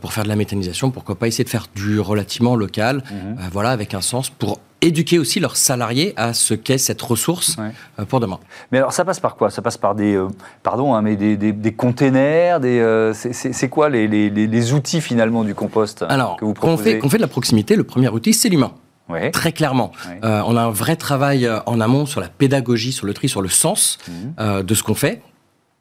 pour 0.00 0.12
faire 0.12 0.24
de 0.24 0.28
la 0.28 0.36
méthanisation, 0.36 0.90
pourquoi 0.90 1.14
pas 1.16 1.28
essayer 1.28 1.44
de 1.44 1.48
faire 1.50 1.66
du 1.74 2.00
relativement 2.00 2.56
local, 2.56 3.04
Mhm. 3.10 3.38
euh, 3.38 3.42
voilà, 3.52 3.70
avec 3.70 3.94
un 3.94 4.00
sens 4.00 4.28
pour 4.28 4.58
éduquer 4.82 5.18
aussi 5.18 5.40
leurs 5.40 5.56
salariés 5.56 6.12
à 6.16 6.32
ce 6.34 6.54
qu'est 6.54 6.78
cette 6.78 7.00
ressource 7.02 7.56
Ouais. 7.58 7.70
euh, 7.98 8.04
pour 8.04 8.20
demain. 8.20 8.38
Mais 8.72 8.78
alors, 8.78 8.92
ça 8.92 9.04
passe 9.04 9.20
par 9.20 9.36
quoi? 9.36 9.50
Ça 9.50 9.62
passe 9.62 9.76
par 9.78 9.94
des, 9.94 10.14
euh, 10.14 10.28
pardon, 10.62 10.94
hein, 10.94 11.02
mais 11.02 11.16
des, 11.16 11.36
des, 11.36 11.52
des 11.52 11.72
containers. 11.72 12.60
Des, 12.60 12.78
euh, 12.80 13.12
c'est- 13.14 13.68
quoi 13.68 13.88
les, 13.88 14.06
les, 14.08 14.30
les- 14.30 14.72
outils 14.72 15.00
finalement 15.00 15.44
du 15.44 15.54
compost 15.54 16.04
Alors, 16.08 16.36
que 16.36 16.44
vous 16.44 16.52
quand 16.54 16.68
on, 16.68 16.70
proposez? 16.76 16.92
fait, 16.92 16.98
qu'on 16.98 17.08
fait 17.08 17.16
de 17.18 17.22
la 17.22 17.28
proximité, 17.28 17.76
le 17.76 17.84
premier 17.84 18.08
outil, 18.08 18.32
c'est 18.34 18.48
l'humain. 18.48 18.72
Ouais. 19.08 19.30
Très 19.30 19.52
clairement. 19.52 19.92
Ouais. 20.08 20.18
Euh, 20.24 20.42
on 20.46 20.56
a 20.56 20.62
un 20.62 20.70
vrai 20.70 20.96
travail 20.96 21.48
en 21.66 21.80
amont 21.80 22.06
sur 22.06 22.20
la 22.20 22.28
pédagogie, 22.28 22.90
sur 22.92 23.06
le 23.06 23.14
tri, 23.14 23.28
sur 23.28 23.40
le 23.40 23.48
sens 23.48 23.98
Mhm. 24.08 24.34
euh, 24.40 24.62
de 24.62 24.74
ce 24.74 24.82
qu'on 24.82 24.94
fait. 24.96 25.22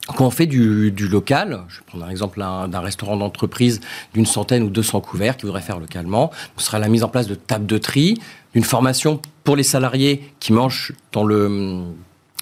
Quand 0.08 0.26
on 0.28 0.30
fait 0.30 0.46
du, 0.46 0.92
du 0.92 1.08
local, 1.08 1.62
je 1.68 1.80
vais 1.80 1.84
prendre 1.88 2.06
un 2.06 2.10
exemple 2.10 2.40
d'un 2.40 2.80
restaurant 2.80 3.18
d'entreprise 3.18 3.82
d'une 4.14 4.26
centaine 4.28 4.64
ou 4.64 4.70
200 4.70 5.02
couverts 5.02 5.36
qui 5.36 5.46
voudrait 5.48 5.62
faire 5.64 5.80
localement, 5.80 6.32
ce 6.58 6.66
sera 6.66 6.78
la 6.80 6.90
mise 6.90 7.04
en 7.04 7.10
place 7.10 7.26
de 7.28 7.34
tables 7.36 7.66
de 7.66 7.78
tri, 7.80 8.16
d'une 8.54 8.64
formation 8.64 9.20
pour 9.44 9.56
les 9.56 9.64
salariés 9.64 10.32
qui 10.40 10.54
mangent 10.54 10.94
dans 11.12 11.24
le 11.24 11.82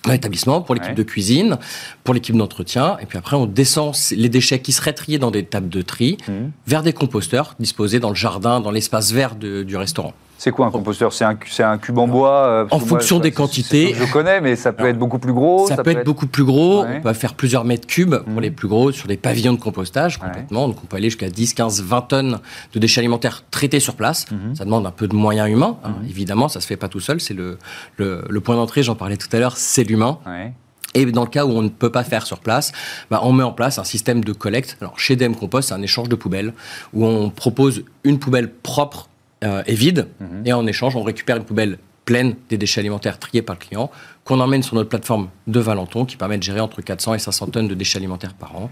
dans 0.06 0.12
l'établissement, 0.12 0.60
pour 0.62 0.76
l'équipe 0.76 0.90
Ouais. 0.90 0.96
de 0.96 1.04
cuisine, 1.04 1.58
pour 2.04 2.14
l'équipe 2.14 2.36
d'entretien, 2.36 2.98
et 3.02 3.06
puis 3.06 3.18
après 3.18 3.38
on 3.38 3.46
descend 3.46 3.96
les 4.12 4.28
déchets 4.28 4.60
qui 4.60 4.74
seraient 4.74 4.92
triés 4.92 5.18
dans 5.18 5.32
des 5.32 5.46
tables 5.46 5.70
de 5.70 5.82
tri 5.82 6.18
Mhm. 6.28 6.52
vers 6.68 6.84
des 6.84 6.92
composteurs 6.92 7.56
disposés 7.58 8.02
dans 8.02 8.10
le 8.10 8.16
jardin, 8.16 8.60
dans 8.60 8.72
l'espace 8.72 9.14
vert 9.14 9.36
de- 9.38 9.64
du 9.64 9.78
restaurant. 9.78 10.12
C'est 10.44 10.52
quoi 10.52 10.66
un 10.66 10.72
composteur 10.72 11.14
C'est 11.14 11.24
un, 11.24 11.38
un 11.72 11.78
cube 11.78 11.98
en 11.98 12.06
bois 12.06 12.36
euh, 12.48 12.66
En 12.70 12.78
moi, 12.78 12.86
fonction 12.88 13.20
des 13.20 13.32
quantités. 13.32 13.94
Je 13.94 14.12
connais, 14.12 14.42
mais 14.42 14.58
ça 14.58 14.74
peut 14.74 14.88
être 14.88 15.00
beaucoup 15.00 15.18
plus 15.18 15.32
gros. 15.32 15.68
ça, 15.70 15.78
peut 15.78 15.92
être, 15.92 16.04
beaucoup 16.06 16.28
plus 16.28 16.44
gros, 16.44 16.82
Ouais. 16.84 16.98
on 16.98 17.02
peut 17.02 17.14
faire 17.14 17.34
plusieurs 17.36 17.64
mètres 17.64 17.88
cubes 17.88 18.18
pour 18.18 18.34
Mhm. 18.34 18.42
les 18.42 18.52
plus 18.52 18.68
gros 18.68 18.92
sur 18.92 19.08
des 19.08 19.16
pavillons 19.16 19.54
de 19.54 19.60
compostage 19.60 20.18
Ouais. 20.20 20.26
complètement. 20.28 20.68
Donc 20.68 20.78
on 20.84 20.86
peut 20.86 20.98
aller 20.98 21.10
jusqu'à 21.10 21.30
10, 21.30 21.54
15, 21.54 21.82
20 21.82 22.02
tonnes 22.02 22.40
de 22.74 22.80
déchets 22.80 23.00
alimentaires 23.00 23.46
traités 23.52 23.80
sur 23.80 23.96
place. 23.96 24.26
Mhm. 24.32 24.54
Ça 24.56 24.66
demande 24.66 24.86
un 24.86 24.92
peu 24.92 25.08
de 25.08 25.16
moyens 25.16 25.50
humains. 25.50 25.78
hein. 25.86 25.94
Évidemment, 26.10 26.50
ça 26.50 26.60
se 26.60 26.68
fait 26.68 26.76
pas 26.76 26.90
tout 26.90 27.00
seul. 27.00 27.22
C'est 27.22 27.34
le, 27.34 27.58
le, 27.96 28.26
le 28.30 28.42
point 28.42 28.56
d'entrée, 28.58 28.84
j'en 28.84 28.96
parlais 28.96 29.16
tout 29.16 29.30
à 29.32 29.40
l'heure, 29.40 29.56
c'est 29.56 29.86
l'humain. 29.86 30.20
Ouais. 30.28 30.52
Et 30.94 31.06
dans 31.06 31.24
le 31.24 31.30
cas 31.30 31.46
où 31.46 31.52
on 31.52 31.62
ne 31.62 31.70
peut 31.70 31.90
pas 31.92 32.04
faire 32.04 32.26
sur 32.28 32.40
place, 32.40 32.74
bah, 33.10 33.22
on 33.24 33.32
met 33.32 33.44
en 33.44 33.54
place 33.54 33.80
un 33.80 33.84
système 33.86 34.26
de 34.26 34.34
collecte. 34.34 34.76
Alors 34.82 35.00
chez 35.00 35.16
DM 35.16 35.36
Compost, 35.36 35.70
c'est 35.70 35.74
un 35.74 35.82
échange 35.82 36.10
de 36.10 36.16
poubelles 36.16 36.54
où 36.94 37.06
on 37.06 37.30
propose 37.30 37.84
une 38.04 38.20
poubelle 38.20 38.52
propre 38.52 39.08
euh, 39.44 39.64
et 39.68 39.76
vide, 39.76 40.08
Mhm. 40.20 40.42
et 40.46 40.54
en 40.54 40.66
échange, 40.68 40.96
on 40.96 41.04
récupère 41.04 41.38
une 41.38 41.44
poubelle 41.46 41.78
pleine 42.06 42.36
des 42.50 42.58
déchets 42.58 42.80
alimentaires 42.82 43.18
triés 43.20 43.42
par 43.42 43.56
le 43.56 43.66
client, 43.66 43.90
qu'on 44.26 44.40
emmène 44.42 44.62
sur 44.64 44.76
notre 44.76 44.90
plateforme 44.90 45.30
de 45.48 45.60
Valenton, 45.60 46.06
qui 46.06 46.18
permet 46.18 46.38
de 46.38 46.44
gérer 46.44 46.60
entre 46.60 46.82
400 46.82 47.14
et 47.14 47.20
500 47.20 47.48
tonnes 47.48 47.68
de 47.68 47.76
déchets 47.76 47.98
alimentaires 47.98 48.34
par 48.34 48.56
an. 48.58 48.70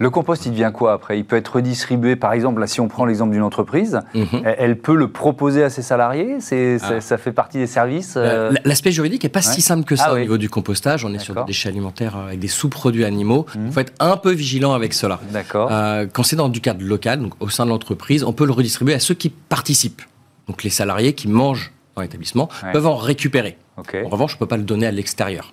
Le 0.00 0.10
compost, 0.10 0.46
il 0.46 0.52
devient 0.52 0.70
quoi 0.72 0.92
après? 0.92 1.18
Il 1.18 1.24
peut 1.24 1.36
être 1.36 1.56
redistribué, 1.56 2.16
par 2.16 2.32
exemple, 2.32 2.60
là, 2.60 2.66
si 2.66 2.80
on 2.80 2.88
prend 2.88 3.04
l'exemple 3.04 3.32
d'une 3.32 3.42
entreprise, 3.42 4.00
Mhm. 4.14 4.26
elle, 4.44 4.56
elle 4.58 4.78
peut 4.78 4.94
le 4.94 5.08
proposer 5.08 5.62
à 5.64 5.70
ses 5.70 5.82
salariés? 5.82 6.36
Ah. 6.82 7.00
Ça 7.00 7.18
fait 7.18 7.32
partie 7.32 7.58
des 7.58 7.66
services 7.66 8.14
euh, 8.16 8.52
L'aspect 8.64 8.92
juridique 8.92 9.22
n'est 9.24 9.28
pas 9.28 9.40
ouais. 9.40 9.54
si 9.54 9.60
simple 9.60 9.84
que 9.84 9.96
ça 9.96 10.04
Ah 10.08 10.12
au 10.12 10.14
oui. 10.16 10.20
niveau 10.22 10.38
du 10.38 10.48
compostage. 10.48 11.04
On 11.04 11.12
est 11.12 11.18
sur 11.18 11.34
des 11.34 11.44
déchets 11.44 11.68
alimentaires 11.68 12.16
euh, 12.16 12.26
avec 12.28 12.38
des 12.38 12.48
sous-produits 12.48 13.04
animaux. 13.04 13.46
Il 13.54 13.60
Mhm. 13.62 13.72
faut 13.72 13.80
être 13.80 13.92
un 14.00 14.16
peu 14.16 14.32
vigilant 14.32 14.72
avec 14.72 14.94
cela. 14.94 15.18
D'accord. 15.32 15.68
Euh, 15.72 16.06
quand 16.12 16.22
c'est 16.22 16.36
dans 16.36 16.48
du 16.48 16.60
cadre 16.60 16.84
local, 16.84 17.20
donc 17.20 17.32
au 17.40 17.48
sein 17.48 17.64
de 17.64 17.70
l'entreprise, 17.70 18.22
on 18.24 18.32
peut 18.32 18.46
le 18.46 18.52
redistribuer 18.52 18.94
à 18.94 19.00
ceux 19.00 19.14
qui 19.14 19.30
participent. 19.30 20.02
Donc 20.46 20.62
les 20.64 20.70
salariés 20.70 21.12
qui 21.14 21.28
mangent 21.28 21.72
dans 21.96 22.02
l'établissement 22.02 22.48
Ouais. 22.62 22.72
peuvent 22.72 22.86
en 22.86 22.96
récupérer. 22.96 23.58
En 23.76 24.08
revanche, 24.08 24.32
on 24.34 24.36
ne 24.36 24.38
peut 24.40 24.46
pas 24.46 24.56
le 24.56 24.62
donner 24.64 24.86
à 24.86 24.90
l'extérieur 24.90 25.52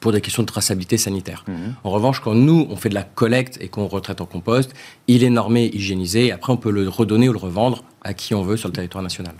pour 0.00 0.12
des 0.12 0.20
questions 0.20 0.42
de 0.42 0.46
traçabilité 0.46 0.98
sanitaire. 0.98 1.44
Mhm. 1.48 1.74
En 1.84 1.90
revanche, 1.90 2.20
quand 2.20 2.34
nous, 2.34 2.66
on 2.70 2.76
fait 2.76 2.88
de 2.90 2.94
la 2.94 3.02
collecte 3.02 3.56
et 3.60 3.68
qu'on 3.68 3.86
retraite 3.86 4.20
en 4.20 4.26
compost, 4.26 4.72
il 5.08 5.24
est 5.24 5.30
normé, 5.30 5.66
hygiénisé, 5.72 6.26
et 6.26 6.32
après 6.32 6.52
on 6.52 6.56
peut 6.56 6.70
le 6.70 6.88
redonner 6.88 7.28
ou 7.28 7.32
le 7.32 7.38
revendre 7.38 7.84
à 8.02 8.14
qui 8.14 8.34
on 8.34 8.42
veut 8.42 8.56
sur 8.56 8.68
le 8.68 8.72
territoire 8.74 9.02
national. 9.02 9.34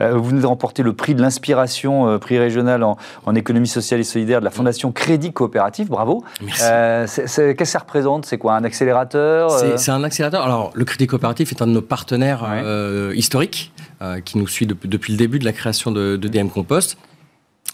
Euh, 0.00 0.16
vous 0.16 0.24
venez 0.24 0.40
de 0.40 0.46
remporter 0.46 0.82
le 0.82 0.92
prix 0.92 1.14
de 1.14 1.22
l'inspiration, 1.22 2.08
euh, 2.08 2.18
prix 2.18 2.38
régional 2.38 2.82
en, 2.84 2.96
en 3.24 3.34
économie 3.34 3.66
sociale 3.68 3.98
et 4.00 4.04
solidaire 4.04 4.40
de 4.40 4.44
la 4.44 4.50
Fondation 4.52 4.92
Crédit 4.92 5.32
Coopératif. 5.32 5.88
Bravo. 5.88 6.24
Merci. 6.42 6.62
Euh, 6.64 7.06
Qu'est-ce 7.06 7.52
que 7.52 7.64
ça 7.64 7.80
représente? 7.80 8.26
C'est 8.26 8.38
quoi 8.38 8.54
Un 8.54 8.64
accélérateur 8.64 9.50
C'est 9.76 9.90
un 9.90 10.04
accélérateur. 10.04 10.42
Alors, 10.42 10.70
le 10.74 10.84
Crédit 10.84 11.06
Coopératif 11.06 11.50
est 11.52 11.62
un 11.62 11.66
de 11.66 11.72
nos 11.72 11.82
partenaires 11.82 12.42
Ouais. 12.44 13.16
historiques 13.16 13.72
qui 14.24 14.38
nous 14.38 14.46
suit 14.46 14.66
depuis, 14.66 14.88
depuis 14.88 15.12
le 15.12 15.18
début 15.18 15.38
de 15.38 15.44
la 15.44 15.52
création 15.52 15.90
de, 15.90 16.16
de 16.16 16.28
DM 16.28 16.48
Compost 16.48 16.98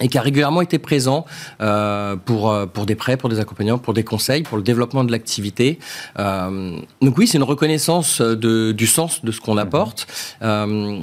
et 0.03 0.09
qui 0.09 0.19
a 0.19 0.21
régulièrement 0.21 0.61
été 0.61 0.79
présent 0.79 1.25
euh, 1.61 2.17
pour, 2.17 2.51
euh, 2.51 2.67
pour 2.67 2.87
des 2.87 2.95
prêts, 2.95 3.17
pour 3.17 3.29
des 3.29 3.41
accompagnements, 3.41 3.79
pour 3.79 3.95
des 3.95 4.05
conseils, 4.05 4.43
pour 4.43 4.57
le 4.57 4.63
développement 4.63 5.05
de 5.05 5.13
l'activité. 5.13 5.79
Euh, 6.19 6.77
donc 7.01 7.17
oui, 7.17 7.27
c'est 7.27 7.39
une 7.39 7.45
reconnaissance 7.45 8.21
de, 8.21 8.73
du 8.73 8.87
sens 8.87 9.25
de 9.25 9.33
ce 9.33 9.41
qu'on 9.41 9.57
apporte. 9.57 10.07
Euh, 10.43 11.01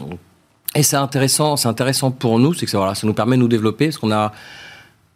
et 0.76 0.84
c'est 0.84 0.98
intéressant, 0.98 1.58
c'est 1.58 1.68
intéressant 1.68 2.12
pour 2.12 2.38
nous, 2.38 2.54
c'est 2.54 2.66
que 2.66 2.72
ça, 2.72 2.78
voilà, 2.78 2.94
ça 2.94 3.08
nous 3.08 3.14
permet 3.14 3.38
de 3.38 3.42
nous 3.42 3.48
développer 3.48 3.88
parce 3.88 3.98
qu'on 3.98 4.12
a, 4.12 4.32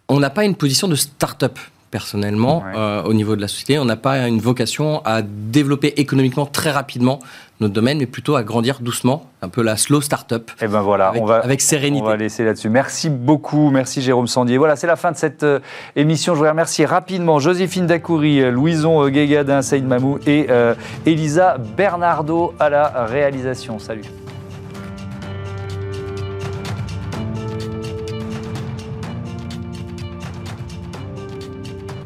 on 0.08 0.20
n'a 0.20 0.30
pas 0.30 0.46
une 0.46 0.56
position 0.56 0.88
de 0.88 0.96
start-up 0.96 1.60
personnellement 1.98 2.58
Ouais. 2.66 2.74
euh, 2.76 3.04
au 3.04 3.14
niveau 3.14 3.36
de 3.36 3.42
la 3.42 3.48
société. 3.48 3.78
On 3.78 3.86
n'a 3.86 3.96
pas 3.96 4.28
une 4.28 4.40
vocation 4.40 5.02
à 5.06 5.22
développer 5.22 5.94
économiquement 5.98 6.48
très 6.48 6.72
rapidement 6.72 7.20
notre 7.60 7.74
domaine, 7.76 8.00
mais 8.00 8.08
plutôt 8.08 8.36
à 8.36 8.44
grandir 8.44 8.80
doucement, 8.82 9.30
un 9.44 9.48
peu 9.48 9.62
la 9.62 9.78
slow 9.78 10.02
start-up. 10.02 10.50
Eh 10.60 10.68
ben 10.68 10.82
voilà, 10.82 11.10
Avec- 11.10 11.22
on 11.22 11.26
va, 11.26 11.36
avec 11.38 11.62
sérénité. 11.62 12.04
On 12.04 12.08
va 12.10 12.18
laisser 12.18 12.44
là-dessus. 12.44 12.68
Merci 12.70 13.10
beaucoup, 13.12 13.70
merci 13.70 14.02
Jérôme 14.02 14.28
Sandier. 14.28 14.58
Voilà, 14.58 14.76
c'est 14.76 14.88
la 14.88 14.96
fin 14.96 15.12
de 15.12 15.18
cette 15.18 15.44
euh, 15.44 15.60
émission. 15.96 16.34
Je 16.34 16.38
voudrais 16.40 16.50
remercier 16.50 16.86
rapidement 16.86 17.38
Joséphine 17.40 17.86
Dacoury, 17.86 18.42
euh, 18.42 18.50
Louison 18.52 19.08
Guégadin, 19.08 19.62
Saïd 19.62 19.86
Mamou 19.88 20.18
et 20.26 20.48
euh, 20.50 20.74
Elisa 21.06 21.58
Bernardo 21.78 22.54
à 22.60 22.70
la 22.72 23.06
réalisation. 23.06 23.78
Salut. 23.78 24.02